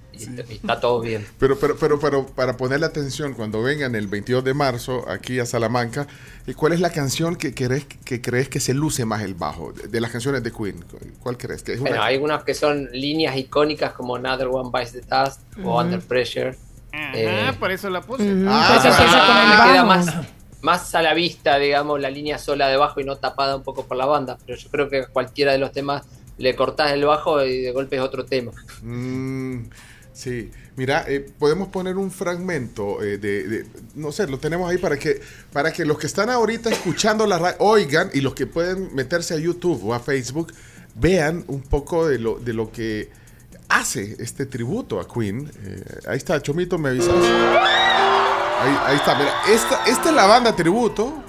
está 0.49 0.79
todo 0.79 0.99
bien. 1.01 1.25
Pero, 1.37 1.59
pero, 1.59 1.75
pero, 1.77 1.99
pero 1.99 2.25
para 2.25 2.57
ponerle 2.57 2.87
atención, 2.87 3.33
cuando 3.35 3.61
vengan 3.61 3.93
el 3.95 4.07
22 4.07 4.43
de 4.43 4.53
marzo 4.55 5.07
aquí 5.07 5.39
a 5.39 5.45
Salamanca, 5.45 6.07
eh, 6.47 6.55
¿cuál 6.55 6.73
es 6.73 6.79
la 6.79 6.89
canción 6.89 7.35
que 7.35 7.53
crees 7.53 7.85
que, 7.85 8.19
crees 8.21 8.49
que 8.49 8.59
se 8.59 8.73
luce 8.73 9.05
más 9.05 9.21
el 9.21 9.35
bajo? 9.35 9.73
De, 9.73 9.87
de 9.87 10.01
las 10.01 10.09
canciones 10.11 10.41
de 10.41 10.51
Queen, 10.51 10.83
¿cuál 11.21 11.37
crees? 11.37 11.61
Que 11.61 11.73
es 11.73 11.79
una- 11.79 11.89
Bueno, 11.91 12.03
hay 12.03 12.15
algunas 12.15 12.43
que 12.43 12.55
son 12.55 12.89
líneas 12.93 13.37
icónicas 13.37 13.93
como 13.93 14.15
Another 14.15 14.47
One 14.47 14.71
Bites 14.73 14.93
the 14.93 15.01
Dust 15.01 15.41
o 15.63 15.79
Under 15.79 15.99
Pressure. 16.01 16.55
Eh, 17.13 17.51
por 17.59 17.71
eso 17.71 17.89
la 17.89 18.01
puse. 18.01 18.23
Ah, 18.47 18.79
Pues 18.83 18.97
me 19.67 19.71
queda 19.73 19.83
más, 19.85 20.07
más 20.61 20.95
a 20.95 21.01
la 21.01 21.13
vista, 21.13 21.57
digamos, 21.59 21.99
la 22.01 22.09
línea 22.09 22.37
sola 22.37 22.67
de 22.67 22.77
bajo 22.77 22.99
y 22.99 23.03
no 23.03 23.15
tapada 23.17 23.55
un 23.55 23.63
poco 23.63 23.85
por 23.85 23.97
la 23.97 24.05
banda. 24.05 24.37
Pero 24.45 24.57
yo 24.57 24.69
creo 24.69 24.89
que 24.89 24.99
a 25.01 25.07
cualquiera 25.07 25.51
de 25.51 25.57
los 25.59 25.71
temas 25.71 26.03
le 26.37 26.55
cortás 26.55 26.91
el 26.91 27.03
bajo 27.05 27.43
y 27.43 27.61
de 27.61 27.71
golpe 27.71 27.95
es 27.95 28.01
otro 28.01 28.25
tema. 28.25 28.51
Mm, 28.81 29.69
sí, 30.13 30.51
mira, 30.75 31.03
eh, 31.07 31.25
podemos 31.39 31.69
poner 31.69 31.97
un 31.97 32.11
fragmento 32.11 33.01
eh, 33.03 33.17
de, 33.17 33.47
de- 33.47 33.65
no 33.95 34.11
sé, 34.11 34.27
lo 34.27 34.37
tenemos 34.39 34.69
ahí 34.69 34.77
para 34.77 34.97
que, 34.97 35.21
para 35.51 35.71
que 35.71 35.85
los 35.85 35.97
que 35.97 36.07
están 36.07 36.29
ahorita 36.29 36.69
escuchando 36.69 37.25
la 37.25 37.37
radio 37.39 37.55
oigan 37.59 38.09
y 38.13 38.21
los 38.21 38.33
que 38.35 38.45
pueden 38.47 38.93
meterse 38.93 39.33
a 39.33 39.37
YouTube 39.37 39.83
o 39.83 39.93
a 39.93 39.99
Facebook 39.99 40.53
vean 40.95 41.43
un 41.47 41.61
poco 41.61 42.07
de 42.07 42.19
lo, 42.19 42.37
de 42.39 42.53
lo 42.53 42.71
que 42.71 43.09
hace 43.69 44.15
este 44.19 44.45
tributo 44.45 44.99
a 44.99 45.07
Queen. 45.07 45.49
Eh, 45.63 45.83
ahí 46.07 46.17
está, 46.17 46.41
Chomito, 46.41 46.77
me 46.77 46.89
avisas. 46.89 47.13
Ahí, 48.59 48.95
está, 48.95 49.15
mira, 49.15 49.31
esta, 49.47 49.83
esta 49.85 50.09
es 50.09 50.15
la 50.15 50.25
banda 50.25 50.55
tributo. 50.55 51.23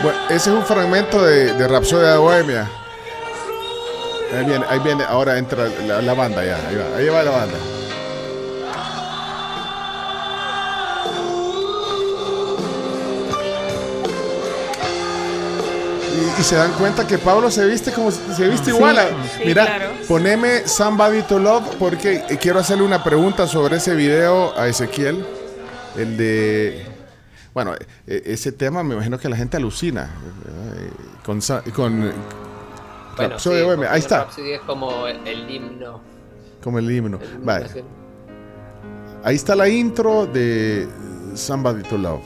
Bueno, 0.00 0.18
ese 0.30 0.36
es 0.36 0.56
un 0.56 0.64
fragmento 0.64 1.22
de, 1.22 1.52
de 1.54 1.68
Rapsodia 1.68 2.12
de 2.12 2.18
Bohemia. 2.18 2.70
Ahí 4.36 4.44
viene, 4.44 4.64
ahí 4.68 4.78
viene, 4.80 5.04
ahora 5.04 5.38
entra 5.38 5.68
la, 5.86 6.02
la 6.02 6.14
banda 6.14 6.44
ya, 6.44 6.56
ahí 6.68 6.76
va, 6.76 6.96
ahí 6.98 7.08
va 7.08 7.22
la 7.22 7.30
banda. 7.30 7.56
Y, 16.16 16.40
y 16.40 16.44
se 16.44 16.56
dan 16.56 16.72
cuenta 16.72 17.06
que 17.06 17.18
Pablo 17.18 17.50
se 17.50 17.64
viste 17.66 17.92
como 17.92 18.10
se 18.10 18.48
viste 18.48 18.70
igual. 18.70 18.98
a- 18.98 19.08
Sí, 19.08 19.42
Mira, 19.44 19.66
claro. 19.66 19.90
poneme 20.08 20.66
Somebody 20.66 21.22
to 21.22 21.38
Love 21.38 21.76
porque 21.78 22.24
quiero 22.40 22.58
hacerle 22.60 22.84
una 22.84 23.04
pregunta 23.04 23.46
sobre 23.46 23.76
ese 23.76 23.94
video 23.94 24.58
a 24.58 24.66
Ezequiel. 24.68 25.24
El 25.96 26.16
de. 26.16 26.86
Bueno, 27.54 27.74
e- 28.06 28.22
ese 28.26 28.52
tema 28.52 28.82
me 28.82 28.94
imagino 28.94 29.18
que 29.18 29.28
la 29.28 29.36
gente 29.36 29.56
alucina. 29.56 30.04
eh, 30.46 30.90
Con. 31.24 31.40
con 31.74 32.12
Bueno, 33.18 33.30
Rhapsody 33.34 33.54
sí, 33.54 33.58
de 33.60 33.66
Bohemia. 33.66 33.92
Ahí 33.92 34.00
está, 34.00 34.24
Rhapsody 34.24 34.52
es 34.52 34.60
como 34.62 35.06
el, 35.06 35.26
el 35.26 35.50
himno. 35.50 36.00
como 36.62 36.78
el 36.78 36.90
himno. 36.90 37.18
el 37.18 37.24
himno 37.24 37.44
Vale. 37.44 37.84
Ahí 39.24 39.36
está 39.36 39.54
la 39.54 39.68
intro 39.68 40.26
de 40.26 40.88
Somebody 41.34 41.82
to 41.82 41.98
Love. 41.98 42.22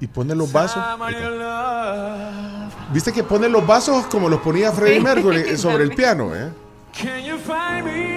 Y 0.00 0.06
pone 0.06 0.34
los 0.34 0.50
vasos. 0.50 0.82
Viste 2.92 3.12
que 3.12 3.22
pone 3.22 3.48
los 3.48 3.66
vasos 3.66 4.06
como 4.06 4.28
los 4.28 4.40
ponía 4.40 4.72
Freddie. 4.72 5.00
Mercury 5.00 5.56
sobre 5.58 5.84
el 5.84 5.90
piano, 5.94 6.34
¿eh? 6.34 6.50
Can 6.92 7.22
you 7.22 7.36
find 7.38 7.84
me 7.84 8.09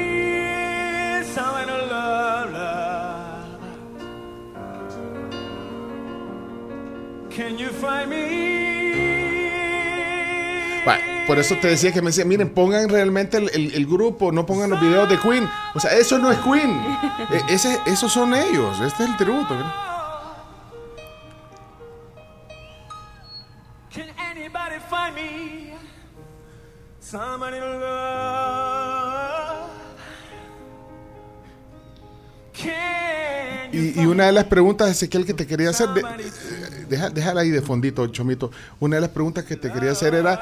Can 7.36 7.58
you 7.58 7.70
find 7.70 8.10
me? 8.10 8.54
Bueno, 10.86 11.02
por 11.28 11.40
eso 11.40 11.56
te 11.62 11.70
decía 11.70 11.92
que 11.92 12.02
me 12.02 12.08
decía, 12.08 12.26
miren, 12.26 12.50
pongan 12.54 12.90
realmente 12.90 13.38
el, 13.38 13.50
el- 13.54 13.74
el 13.74 13.86
grupo, 13.88 14.32
no 14.32 14.46
pongan 14.46 14.70
los 14.70 14.80
videos 14.82 15.10
de 15.10 15.18
Queen. 15.18 15.50
O 15.74 15.80
sea, 15.80 15.92
eso 15.94 16.20
no 16.20 16.32
es 16.32 16.38
Queen. 16.40 16.70
E- 17.32 17.54
ese, 17.54 17.80
esos 17.86 18.12
son 18.12 18.34
ellos. 18.36 18.80
Este 18.82 19.04
es 19.04 19.10
el 19.10 19.18
tributo. 19.18 19.56
Can 23.94 24.10
anybody 24.20 24.80
find 24.90 25.16
me 25.16 25.74
somebody 27.00 27.60
love? 27.60 28.63
Y, 33.74 34.02
y 34.02 34.06
una 34.06 34.28
de 34.28 34.32
las 34.32 34.46
preguntas, 34.46 34.90
Ezequiel, 34.90 35.26
que 35.26 35.34
te 35.34 35.48
quería 35.48 35.72
hacer, 35.72 35.90
de- 35.90 36.02
eh, 36.02 36.86
deja- 36.88 37.10
déjala 37.10 37.42
ahí 37.42 37.50
de 37.50 37.62
fondito, 37.62 38.06
Chomito. 38.08 38.52
Una 38.80 38.96
de 38.98 39.02
las 39.02 39.10
preguntas 39.10 39.46
que 39.46 39.56
te 39.56 39.72
quería 39.72 39.92
hacer 39.92 40.14
era, 40.14 40.40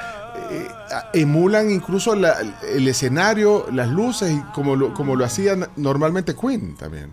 eh, 0.50 0.68
emulan 1.14 1.70
incluso 1.70 2.14
la- 2.14 2.36
el 2.74 2.86
escenario, 2.86 3.66
las 3.72 3.88
luces, 3.88 4.32
y 4.32 4.40
como 4.52 4.76
lo, 4.76 4.92
como 4.94 5.16
lo 5.16 5.24
hacían 5.24 5.66
normalmente 5.76 6.34
Queen 6.36 6.76
también. 6.76 7.12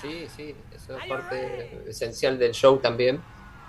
Sí, 0.00 0.26
sí, 0.34 0.54
eso 0.74 0.96
es 0.98 1.06
parte 1.06 1.70
esencial 1.88 2.38
del 2.38 2.52
show 2.52 2.78
también. 2.78 3.20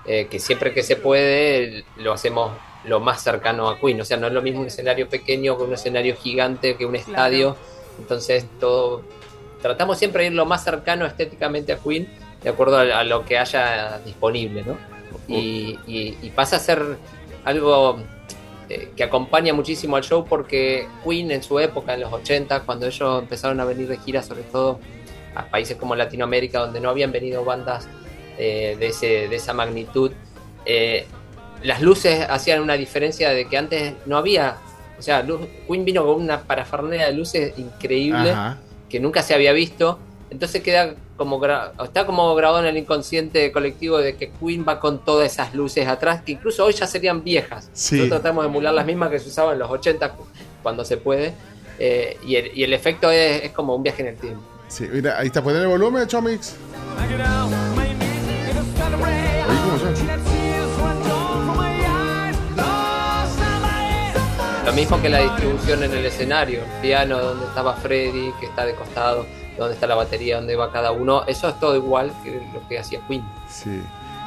eh, 0.07 0.27
que 0.29 0.37
siempre 0.39 0.71
que 0.71 0.83
se 0.83 0.97
puede 0.97 1.83
lo 1.97 2.13
hacemos 2.13 2.51
lo 2.83 2.99
más 2.99 3.23
cercano 3.23 3.67
a 3.69 3.79
Queen. 3.79 3.99
O 4.01 4.05
sea, 4.05 4.17
no 4.17 4.27
es 4.27 4.33
lo 4.33 4.43
mismo 4.43 4.61
un 4.61 4.67
escenario 4.67 5.09
pequeño 5.09 5.57
que 5.57 5.63
un 5.63 5.73
escenario 5.73 6.15
gigante, 6.15 6.77
que 6.77 6.85
un 6.85 6.95
estadio. 6.95 7.57
Entonces, 7.97 8.45
todo. 8.59 9.01
Tratamos 9.65 9.97
siempre 9.97 10.21
de 10.23 10.27
ir 10.29 10.33
lo 10.35 10.45
más 10.45 10.63
cercano 10.63 11.07
estéticamente 11.07 11.73
a 11.73 11.77
Queen, 11.77 12.07
de 12.43 12.49
acuerdo 12.51 12.77
a, 12.77 12.81
a 12.99 13.03
lo 13.03 13.25
que 13.25 13.39
haya 13.39 13.97
disponible, 14.05 14.63
¿no? 14.63 14.77
Y, 15.27 15.79
y- 15.87 16.15
y 16.21 16.29
pasa 16.29 16.57
a 16.57 16.59
ser 16.59 16.83
algo 17.43 17.97
eh, 18.69 18.91
que 18.95 19.03
acompaña 19.03 19.53
muchísimo 19.55 19.95
al 19.95 20.03
show 20.03 20.23
porque 20.23 20.87
Queen 21.03 21.31
en 21.31 21.41
su 21.41 21.57
época, 21.59 21.95
en 21.95 22.01
los 22.01 22.13
80, 22.13 22.59
cuando 22.59 22.85
ellos 22.85 23.23
empezaron 23.23 23.59
a 23.59 23.65
venir 23.65 23.87
de 23.87 23.97
gira, 23.97 24.21
sobre 24.21 24.43
todo 24.43 24.79
a 25.33 25.45
países 25.45 25.77
como 25.77 25.95
Latinoamérica, 25.95 26.59
donde 26.59 26.79
no 26.79 26.89
habían 26.91 27.11
venido 27.11 27.43
bandas 27.43 27.87
eh, 28.37 28.75
de, 28.79 28.85
ese, 28.87 29.27
de 29.29 29.35
esa 29.35 29.53
magnitud, 29.53 30.11
eh, 30.67 31.07
las 31.63 31.81
luces 31.81 32.23
hacían 32.29 32.61
una 32.61 32.75
diferencia 32.75 33.31
de 33.31 33.47
que 33.47 33.57
antes 33.57 33.93
no 34.05 34.15
había. 34.17 34.57
O 34.99 35.01
sea, 35.01 35.23
luz- 35.23 35.47
Queen 35.67 35.83
vino 35.85 36.05
con 36.05 36.21
una 36.21 36.41
parafernalia 36.43 37.07
de 37.07 37.13
luces 37.13 37.57
increíble 37.57 38.29
Ajá. 38.29 38.57
Que 38.89 38.99
nunca 38.99 39.21
se 39.21 39.33
había 39.33 39.51
visto. 39.53 39.99
Entonces 40.29 40.61
queda 40.63 40.95
como 41.17 41.39
gra- 41.39 41.71
está 41.83 42.05
como 42.05 42.33
grabado 42.35 42.59
en 42.61 42.65
el 42.65 42.77
inconsciente 42.77 43.51
colectivo 43.51 43.97
de 43.99 44.15
que 44.17 44.31
Queen 44.31 44.65
va 44.67 44.79
con 44.79 44.99
todas 45.05 45.31
esas 45.31 45.53
luces 45.53 45.87
atrás, 45.87 46.21
que 46.25 46.33
incluso 46.33 46.65
hoy 46.65 46.73
ya 46.73 46.87
serían 46.87 47.23
viejas. 47.23 47.69
Sí. 47.73 47.95
Nosotros 47.95 48.21
tratamos 48.21 48.43
de 48.43 48.49
emular 48.49 48.73
las 48.73 48.85
mismas 48.85 49.09
que 49.11 49.19
se 49.19 49.29
usaban 49.29 49.53
en 49.53 49.59
los 49.59 49.69
80 49.71 50.13
cuando 50.63 50.83
se 50.83 50.97
puede. 50.97 51.33
eh, 51.79 52.17
y, 52.25 52.35
el, 52.37 52.57
y 52.57 52.63
el 52.63 52.73
efecto 52.73 53.11
es, 53.11 53.43
es 53.43 53.51
como 53.51 53.75
un 53.75 53.83
viaje 53.83 54.01
en 54.01 54.07
el 54.09 54.15
tiempo. 54.17 54.41
Sí, 54.67 54.87
mira, 54.91 55.17
ahí 55.19 55.27
está, 55.27 55.43
ponen 55.43 55.61
el 55.61 55.67
volumen, 55.67 56.07
Chomix. 56.07 56.55
Mismo 64.75 65.01
que 65.01 65.09
la 65.09 65.19
distribución 65.19 65.83
en 65.83 65.91
el 65.93 66.05
escenario, 66.05 66.59
el 66.63 66.81
piano 66.81 67.17
donde 67.19 67.45
estaba 67.45 67.75
Freddy, 67.75 68.31
que 68.39 68.47
está 68.47 68.65
de 68.65 68.75
costado, 68.75 69.25
donde 69.57 69.73
está 69.73 69.87
la 69.87 69.95
batería, 69.95 70.35
donde 70.37 70.55
va 70.55 70.71
cada 70.71 70.91
uno, 70.91 71.23
eso 71.27 71.47
es 71.47 71.59
todo 71.59 71.75
igual 71.75 72.11
que 72.23 72.41
lo 72.53 72.67
que 72.67 72.77
hacía 72.79 72.99
Queen. 73.07 73.23
Sí, 73.49 73.81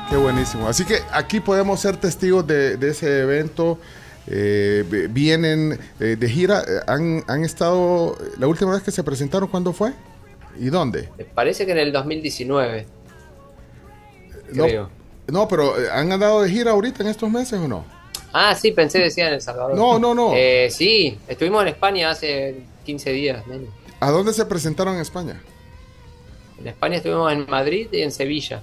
qué 0.09 0.17
buenísimo. 0.17 0.67
Así 0.67 0.85
que 0.85 1.01
aquí 1.13 1.41
podemos 1.41 1.81
ser 1.81 1.97
testigos 1.99 2.47
de, 2.47 2.77
de 2.77 2.91
ese 2.91 3.21
evento. 3.23 3.79
Eh, 4.27 5.09
vienen 5.11 5.79
eh, 6.01 6.17
de 6.19 6.29
gira, 6.29 6.61
eh, 6.61 6.81
han, 6.87 7.25
han 7.27 7.45
estado, 7.45 8.17
la 8.39 8.47
última 8.47 8.73
vez 8.73 8.83
que 8.83 8.91
se 8.91 9.03
presentaron, 9.03 9.49
¿cuándo 9.49 9.73
fue? 9.73 9.93
¿Y 10.59 10.67
dónde? 10.71 11.09
Me 11.17 11.25
parece 11.25 11.65
que 11.67 11.73
en 11.73 11.79
el 11.79 11.93
2019, 11.93 12.87
No, 14.53 14.65
creo. 14.65 14.91
no, 15.29 15.49
pero 15.49 15.73
¿han 15.93 16.13
andado 16.13 16.43
de 16.43 16.51
gira 16.51 16.73
ahorita 16.73 17.03
en 17.03 17.09
estos 17.09 17.31
meses 17.31 17.59
o 17.59 17.69
no? 17.69 17.85
Ah, 18.33 18.55
sí, 18.55 18.73
pensé 18.73 18.99
decía 18.99 19.29
en 19.29 19.35
El 19.35 19.41
Salvador. 19.41 19.77
No, 19.77 19.99
no, 19.99 20.15
no. 20.15 20.33
Eh, 20.35 20.69
sí, 20.71 21.19
estuvimos 21.29 21.63
en 21.63 21.69
España 21.69 22.11
hace 22.11 22.63
15 22.85 23.13
días. 23.13 23.47
menos. 23.47 23.69
¿A 24.01 24.11
dónde 24.11 24.33
se 24.33 24.45
presentaron 24.45 24.95
en 24.95 25.01
España? 25.01 25.41
En 26.59 26.67
España 26.67 26.97
estuvimos 26.97 27.33
en 27.33 27.49
Madrid 27.49 27.89
y 27.93 28.03
en 28.03 28.13
Sevilla. 28.13 28.63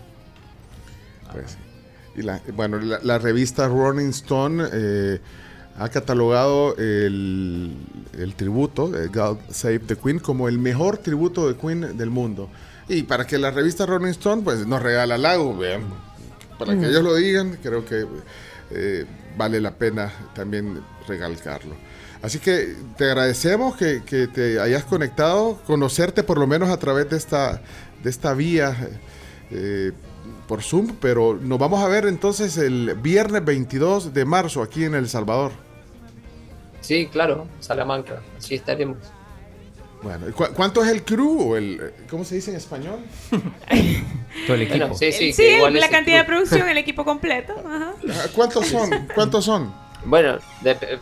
Pues, 1.32 1.58
y 2.16 2.22
la, 2.22 2.42
bueno, 2.54 2.80
la, 2.80 3.00
la 3.04 3.18
revista 3.20 3.68
Rolling 3.68 4.10
Stone 4.10 4.64
eh, 4.72 5.20
ha 5.78 5.90
catalogado 5.90 6.76
el, 6.78 7.76
el 8.18 8.36
tributo, 8.36 8.96
eh, 8.98 9.08
God 9.14 9.38
Save 9.50 9.80
the 9.80 9.98
Queen, 9.98 10.20
como 10.20 10.48
el 10.48 10.58
mejor 10.58 10.98
tributo 10.98 11.48
de 11.48 11.58
Queen 11.58 11.98
del 11.98 12.10
mundo. 12.10 12.50
Y 12.88 13.04
para 13.04 13.26
que 13.26 13.38
la 13.38 13.52
revista 13.52 13.86
Rolling 13.86 14.12
Stone 14.12 14.44
pues, 14.44 14.66
nos 14.66 14.82
regala 14.82 15.16
algo, 15.16 15.58
vean, 15.58 15.84
para 16.58 16.78
que 16.80 16.88
ellos 16.88 17.04
lo 17.04 17.16
digan, 17.16 17.58
creo 17.62 17.84
que 17.84 18.06
eh, 18.72 19.06
vale 19.38 19.62
la 19.62 19.72
pena 19.72 20.12
también 20.34 20.82
recalcarlo. 21.08 21.76
Así 22.22 22.40
que 22.40 22.76
te 22.98 23.06
agradecemos 23.06 23.76
que, 23.76 24.00
te 24.34 24.60
hayas 24.60 24.84
conectado, 24.84 25.60
conocerte 25.68 26.24
por 26.24 26.40
lo 26.40 26.48
menos 26.48 26.70
a 26.70 26.78
través 26.78 27.10
de 27.10 27.18
esta, 27.18 27.62
de 28.04 28.10
esta 28.10 28.34
vía 28.34 28.76
eh, 29.52 29.92
por 30.48 30.64
Zoom, 30.64 30.96
pero 31.00 31.38
nos 31.40 31.60
vamos 31.60 31.84
a 31.84 31.88
ver 31.88 32.06
entonces 32.06 32.58
el 32.58 32.96
viernes 32.96 33.46
22 33.46 34.14
de 34.14 34.26
marzo 34.26 34.64
aquí 34.64 34.86
en 34.86 34.96
El 34.96 35.08
Salvador. 35.08 35.52
Sí, 36.82 37.08
claro, 37.08 37.48
Salamanca. 37.60 38.22
Así 38.38 38.56
estaremos. 38.56 38.98
Bueno, 40.06 40.30
¿y 40.30 40.32
cu- 40.34 40.54
¿cuánto 40.54 40.84
es 40.84 40.90
el 40.92 41.04
crew? 41.04 41.50
o 41.52 41.58
El, 41.58 41.92
¿Cómo 42.08 42.24
se 42.24 42.36
dice 42.36 42.52
en 42.52 42.58
español? 42.58 43.00
Todo 44.46 44.56
el 44.56 44.62
equipo. 44.62 44.78
Bueno, 44.80 44.96
sí, 44.96 45.12
sí, 45.12 45.34
Sí, 45.34 45.42
que 45.42 45.56
igual 45.58 45.74
la 45.74 45.90
cantidad 45.90 46.20
de 46.20 46.26
producción, 46.26 46.70
el 46.70 46.78
equipo 46.86 47.04
completo. 47.04 47.54
Ajá. 47.66 47.94
Ah, 48.12 48.26
¿Cuántos 48.36 48.68
son? 48.68 48.90
¿Cuántos 49.16 49.44
son? 49.46 49.74
Bueno, 50.06 50.38
de- 50.62 51.00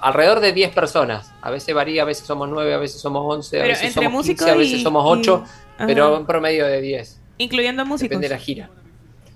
alrededor 0.00 0.40
de 0.40 0.52
10 0.54 0.72
personas. 0.72 1.30
A 1.42 1.50
veces 1.50 1.74
varía, 1.74 2.00
a 2.00 2.04
veces 2.06 2.26
somos 2.26 2.48
9, 2.48 2.72
a 2.72 2.78
veces 2.78 2.98
somos 2.98 3.22
11, 3.26 3.58
a 3.58 3.60
Pero 3.60 3.68
veces 3.74 3.88
entre 3.88 4.04
somos 4.04 4.22
15, 4.24 4.32
músicos 4.32 4.48
a 4.54 4.56
veces 4.56 4.78
y- 4.80 4.82
somos 4.82 5.04
y- 5.04 5.20
8, 5.20 5.44
Ajá. 5.76 5.86
pero 5.86 6.18
un 6.18 6.24
promedio 6.26 6.66
de 6.66 6.80
10. 6.80 7.20
Incluyendo 7.36 7.84
músicos. 7.84 8.08
Depende 8.08 8.28
de 8.28 8.34
la 8.34 8.40
gira. 8.40 8.70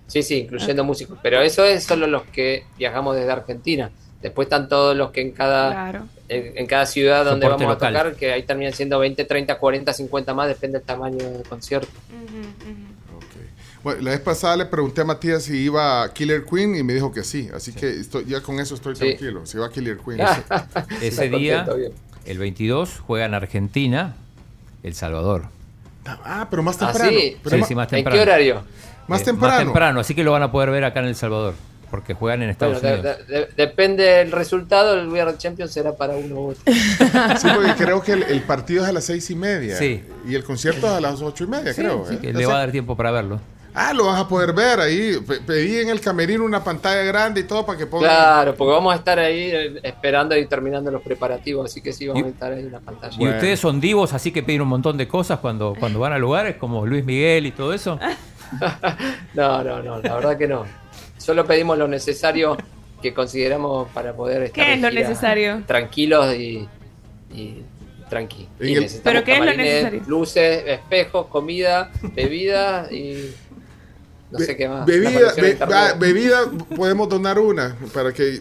Sí, 0.06 0.22
sí, 0.22 0.38
incluyendo 0.38 0.82
músicos. 0.82 1.18
Pero 1.22 1.42
eso 1.42 1.62
es 1.66 1.84
solo 1.84 2.06
los 2.06 2.22
que 2.22 2.64
viajamos 2.78 3.14
desde 3.16 3.30
Argentina. 3.30 3.90
Después 4.22 4.46
están 4.46 4.68
todos 4.68 4.96
los 4.96 5.10
que 5.10 5.20
en 5.20 5.32
cada, 5.32 5.70
Claro. 5.70 6.06
En, 6.30 6.56
en 6.58 6.66
cada 6.66 6.86
ciudad 6.86 7.24
donde 7.24 7.44
Soporte 7.46 7.64
vamos 7.64 7.76
local. 7.76 7.96
a 7.96 7.98
tocar, 8.04 8.16
que 8.16 8.32
ahí 8.32 8.42
terminan 8.44 8.72
siendo 8.72 8.98
20, 8.98 9.24
30, 9.24 9.58
40, 9.58 9.92
50 9.92 10.34
más, 10.34 10.48
depende 10.48 10.78
del 10.78 10.86
tamaño 10.86 11.18
del 11.18 11.42
concierto. 11.42 11.88
Bueno, 13.82 14.02
la 14.02 14.10
vez 14.10 14.20
pasada 14.20 14.56
le 14.58 14.66
pregunté 14.66 15.00
a 15.00 15.04
Matías 15.04 15.42
si 15.44 15.56
iba 15.56 16.02
a 16.02 16.12
Killer 16.12 16.44
Queen 16.44 16.76
y 16.76 16.82
me 16.82 16.92
dijo 16.92 17.10
que 17.12 17.24
sí. 17.24 17.48
Así 17.54 17.72
que 17.72 17.88
estoy, 17.88 18.26
ya 18.26 18.42
con 18.42 18.60
eso 18.60 18.74
estoy 18.74 18.94
Sí. 18.94 19.00
tranquilo. 19.06 19.46
Si 19.46 19.56
va 19.56 19.66
a 19.66 19.70
Killer 19.70 19.96
Queen. 19.98 20.20
Ese 21.00 21.30
día, 21.30 21.66
el 22.26 22.38
22, 22.38 23.00
juegan 23.00 23.32
Argentina, 23.32 24.16
El 24.82 24.94
Salvador. 24.94 25.44
Ah, 26.06 26.46
pero 26.50 26.62
más 26.62 26.76
Ah, 26.82 26.86
temprano. 26.92 27.10
sí. 27.18 27.36
Pero 27.42 27.56
Sí, 27.56 27.62
sí, 27.68 27.74
más 27.74 27.86
¿En 27.86 27.90
qué 27.90 27.96
temprano. 27.96 28.22
horario? 28.22 28.62
Más 29.08 29.22
Eh, 29.22 29.24
temprano. 29.24 29.54
Más 29.56 29.64
temprano, 29.64 30.00
así 30.00 30.14
que 30.14 30.24
lo 30.24 30.32
van 30.32 30.42
a 30.42 30.52
poder 30.52 30.70
ver 30.70 30.84
acá 30.84 31.00
en 31.00 31.06
El 31.06 31.16
Salvador, 31.16 31.54
porque 31.90 32.14
juegan 32.14 32.42
en 32.42 32.50
Estados 32.50 32.80
Bueno, 32.80 32.98
Unidos. 33.00 33.26
de- 33.28 33.34
de- 33.40 33.48
depende 33.56 34.02
del 34.04 34.32
resultado, 34.32 34.94
el 34.94 35.08
We 35.08 35.20
Are 35.20 35.32
the 35.32 35.38
Champions 35.38 35.72
será 35.72 35.96
para 35.96 36.14
uno 36.16 36.34
u 36.36 36.48
otro. 36.50 36.62
Sí, 37.38 37.48
porque 37.54 37.72
creo 37.76 38.00
que 38.02 38.12
el, 38.12 38.22
el 38.24 38.42
partido 38.42 38.82
es 38.84 38.88
a 38.88 38.92
las 38.92 39.04
seis 39.04 39.28
y 39.30 39.34
media. 39.34 39.76
Sí. 39.76 40.04
Y 40.26 40.34
el 40.34 40.44
concierto 40.44 40.86
es 40.86 40.92
a 40.92 41.00
las 41.00 41.20
ocho 41.22 41.44
y 41.44 41.46
media, 41.48 41.72
Sí, 41.74 41.80
creo. 41.82 42.04
así 42.06 42.14
¿eh? 42.14 42.18
que 42.20 42.32
le 42.32 42.46
va 42.46 42.54
a 42.56 42.58
dar 42.60 42.70
tiempo 42.72 42.96
para 42.96 43.10
verlo. 43.10 43.40
Ah, 43.72 43.92
lo 43.92 44.06
vas 44.06 44.20
a 44.20 44.26
poder 44.26 44.52
ver 44.52 44.80
ahí. 44.80 45.16
Pe- 45.24 45.38
pedí 45.46 45.78
en 45.78 45.90
el 45.90 46.00
camerino 46.00 46.44
una 46.44 46.64
pantalla 46.64 47.04
grande 47.04 47.42
y 47.42 47.44
todo 47.44 47.64
para 47.64 47.78
que 47.78 47.86
pongan. 47.86 48.10
Claro, 48.10 48.54
porque 48.56 48.72
vamos 48.72 48.92
a 48.92 48.96
estar 48.96 49.16
ahí 49.20 49.38
eh, 49.52 49.80
esperando 49.84 50.36
y 50.36 50.44
terminando 50.46 50.90
los 50.90 51.00
preparativos, 51.02 51.66
así 51.70 51.80
que 51.80 51.92
sí, 51.92 52.08
vamos 52.08 52.24
Y- 52.24 52.26
a 52.26 52.28
estar 52.30 52.52
ahí 52.52 52.62
en 52.64 52.72
la 52.72 52.80
pantalla. 52.80 53.14
Y 53.14 53.18
Bueno. 53.18 53.34
ustedes 53.36 53.60
son 53.60 53.80
divos, 53.80 54.12
así 54.12 54.32
que 54.32 54.42
piden 54.42 54.62
un 54.62 54.68
montón 54.68 54.96
de 54.96 55.06
cosas 55.06 55.38
cuando, 55.38 55.74
cuando 55.78 56.00
van 56.00 56.12
a 56.12 56.18
lugares, 56.18 56.56
como 56.56 56.84
Luis 56.84 57.04
Miguel 57.04 57.46
y 57.46 57.52
todo 57.52 57.72
eso. 57.72 57.98
No, 59.34 59.62
no, 59.62 59.80
no, 59.82 60.00
la 60.02 60.14
verdad 60.16 60.36
que 60.36 60.48
no. 60.48 60.64
Solo 61.30 61.46
pedimos 61.46 61.78
lo 61.78 61.86
necesario 61.86 62.56
que 63.00 63.14
consideramos 63.14 63.88
para 63.90 64.12
poder 64.14 64.42
estar 64.42 64.64
¿Qué 64.64 64.68
de 64.70 64.74
es 64.74 64.82
lo 64.82 64.88
gira 64.88 65.08
necesario? 65.08 65.62
Tranquilos 65.64 66.34
y, 66.34 66.68
y 67.32 67.62
tranqui. 68.08 68.48
Y 68.60 68.80
¿Pero 69.04 69.22
qué 69.22 69.34
es 69.34 69.38
lo 69.38 69.54
necesario? 69.54 70.02
Luces, 70.08 70.64
espejos, 70.66 71.26
comida, 71.28 71.92
bebida 72.16 72.88
y 72.90 73.32
no 74.32 74.40
sé 74.40 74.56
qué 74.56 74.68
más. 74.68 74.84
Bebida, 74.84 75.32
be- 75.36 75.56
ah, 75.60 75.94
bebida, 75.96 76.50
podemos 76.74 77.08
donar 77.08 77.38
una 77.38 77.76
para 77.94 78.12
que 78.12 78.40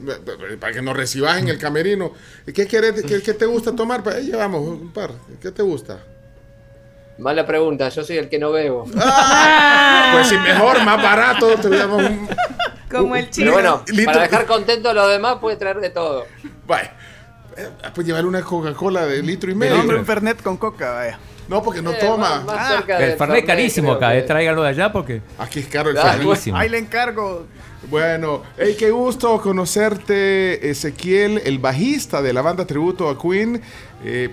para 0.60 0.74
que 0.74 0.82
nos 0.82 0.98
recibas 0.98 1.38
en 1.38 1.48
el 1.50 1.60
camerino. 1.60 2.12
¿Qué, 2.44 2.68
querés- 2.68 3.06
qué, 3.06 3.22
qué 3.22 3.34
te 3.36 3.46
gusta 3.46 3.76
tomar? 3.76 4.02
Pues 4.02 4.16
ahí 4.16 4.26
llevamos 4.32 4.62
un 4.68 4.90
par. 4.92 5.12
¿Qué 5.40 5.52
te 5.52 5.62
gusta? 5.62 6.00
Mala 7.20 7.46
pregunta, 7.46 7.90
yo 7.90 8.04
soy 8.04 8.18
el 8.18 8.30
que 8.30 8.40
no 8.40 8.50
bebo. 8.50 8.86
Pues 8.86 10.28
si 10.28 10.38
mejor, 10.38 10.84
más 10.86 11.04
barato, 11.04 11.54
te 11.58 11.70
damos 11.70 12.02
un. 12.02 12.28
Como 12.90 13.16
el 13.16 13.30
chino. 13.30 13.52
Pero 13.54 13.72
bueno, 13.72 13.84
litro- 13.88 14.06
para 14.06 14.22
dejar 14.24 14.46
contentos 14.46 14.92
a 14.92 14.94
los 14.94 15.10
demás 15.10 15.38
puede 15.40 15.58
traer 15.58 15.80
de 15.80 15.90
todo. 15.90 16.26
Vaya. 16.68 16.94
Eh, 17.58 17.68
Pues 17.94 18.08
llevar 18.08 18.26
una 18.26 18.42
Coca-Cola 18.42 19.06
de 19.06 19.22
litro 19.22 19.52
y 19.52 19.56
Me 19.56 19.66
medio. 19.66 19.78
nombre 19.78 19.98
un 19.98 20.06
Fernet 20.06 20.42
con 20.42 20.58
coca, 20.58 20.92
vaya. 20.94 21.20
No, 21.50 21.62
porque 21.64 21.82
no 21.82 21.92
Eh, 21.92 21.98
toma. 22.00 22.42
más- 22.42 22.46
más 22.46 22.56
Ah, 22.60 22.84
El 23.00 23.18
Fernet 23.18 23.46
carísimo 23.46 23.88
creo 23.88 23.98
acá, 23.98 24.12
que- 24.12 24.20
eh, 24.20 24.22
tráiganlo 24.22 24.62
de 24.64 24.70
allá 24.70 24.92
porque 24.92 25.22
Aquí 25.40 25.60
es 25.60 25.68
caro 25.68 25.90
el 25.90 25.98
Ah, 25.98 26.02
Fernet. 26.02 26.18
bueno. 26.20 26.32
carísimo. 26.32 26.58
Ahí 26.58 26.70
le 26.70 26.78
encargo. 26.78 27.48
Bueno, 27.90 28.44
hey, 28.58 28.76
qué 28.78 28.92
gusto 28.92 29.42
conocerte, 29.42 30.70
Ezequiel, 30.70 31.42
el 31.46 31.60
bajista 31.60 32.22
de 32.22 32.34
la 32.34 32.42
banda 32.42 32.66
tributo 32.66 33.10
a 33.10 33.18
Queen. 33.20 33.62
Eh, 34.06 34.30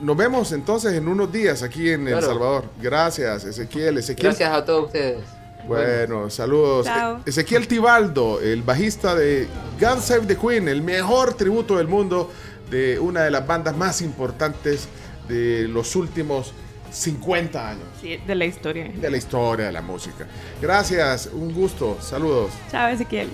nos 0.00 0.16
vemos 0.16 0.50
entonces 0.52 0.92
en 0.94 1.06
unos 1.08 1.30
días 1.32 1.62
aquí 1.62 1.90
en 1.90 2.08
El. 2.08 2.20
Salvador. 2.22 2.64
Gracias, 2.80 3.44
Ezequiel. 3.44 3.98
Ezequiel. 3.98 4.28
Gracias 4.28 4.50
a 4.52 4.64
todos 4.64 4.86
ustedes. 4.86 5.18
Bueno, 5.66 6.30
saludos. 6.30 6.86
Chao. 6.86 7.20
Ezequiel 7.26 7.66
Tibaldo, 7.66 8.40
el 8.40 8.62
bajista 8.62 9.14
de 9.14 9.48
God 9.80 9.98
Save 10.00 10.26
the 10.26 10.36
Queen, 10.36 10.68
el 10.68 10.82
mejor 10.82 11.34
tributo 11.34 11.76
del 11.78 11.88
mundo 11.88 12.30
de 12.70 12.98
una 12.98 13.22
de 13.22 13.30
las 13.30 13.46
bandas 13.46 13.76
más 13.76 14.00
importantes 14.02 14.88
de 15.28 15.66
los 15.68 15.96
últimos 15.96 16.52
50 16.90 17.68
años 17.70 17.84
Sí, 18.00 18.16
de 18.26 18.34
la 18.34 18.44
historia. 18.44 18.88
de 18.94 19.10
la 19.10 19.16
historia 19.16 19.66
de 19.66 19.72
la 19.72 19.82
música. 19.82 20.26
Gracias, 20.62 21.30
un 21.32 21.52
gusto, 21.52 21.98
saludos. 22.00 22.50
Chao, 22.70 22.88
Ezequiel. 22.88 23.28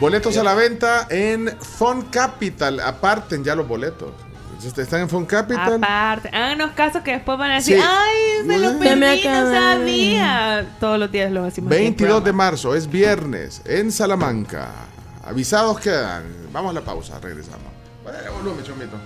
Boletos 0.00 0.36
a 0.36 0.42
la 0.42 0.54
venta 0.54 1.06
en 1.10 1.48
Fun 1.60 2.02
Capital, 2.10 2.80
aparten 2.80 3.44
ya 3.44 3.54
los 3.54 3.66
boletos. 3.66 4.12
Están 4.66 5.00
en 5.00 5.08
Fun 5.08 5.26
Capital. 5.26 5.74
Aparte, 5.74 6.28
háganos 6.32 6.70
caso 6.72 7.02
que 7.02 7.12
después 7.12 7.36
van 7.38 7.50
a 7.50 7.54
decir, 7.56 7.76
Sí. 7.78 7.82
ay, 7.86 8.44
me 8.46 8.58
lo 8.58 8.78
perdí, 8.78 9.00
no 9.00 9.06
acabaron". 9.30 9.52
sabía. 9.78 10.66
Todos 10.80 10.98
los 10.98 11.10
días 11.12 11.30
lo 11.32 11.44
decimos. 11.44 11.70
aquí 11.70 11.80
en 11.80 11.86
el 11.86 11.90
22 11.92 12.24
de 12.24 12.32
marzo, 12.32 12.74
es 12.74 12.88
viernes, 12.90 13.62
en 13.64 13.92
Salamanca. 13.92 14.68
Avisados 15.24 15.78
quedan. 15.80 16.24
Vamos 16.52 16.70
a 16.70 16.74
la 16.74 16.80
pausa, 16.84 17.18
regresamos. 17.20 17.72
Ponele 18.04 18.28
volumen, 18.30 18.64
chomito. 18.64 18.96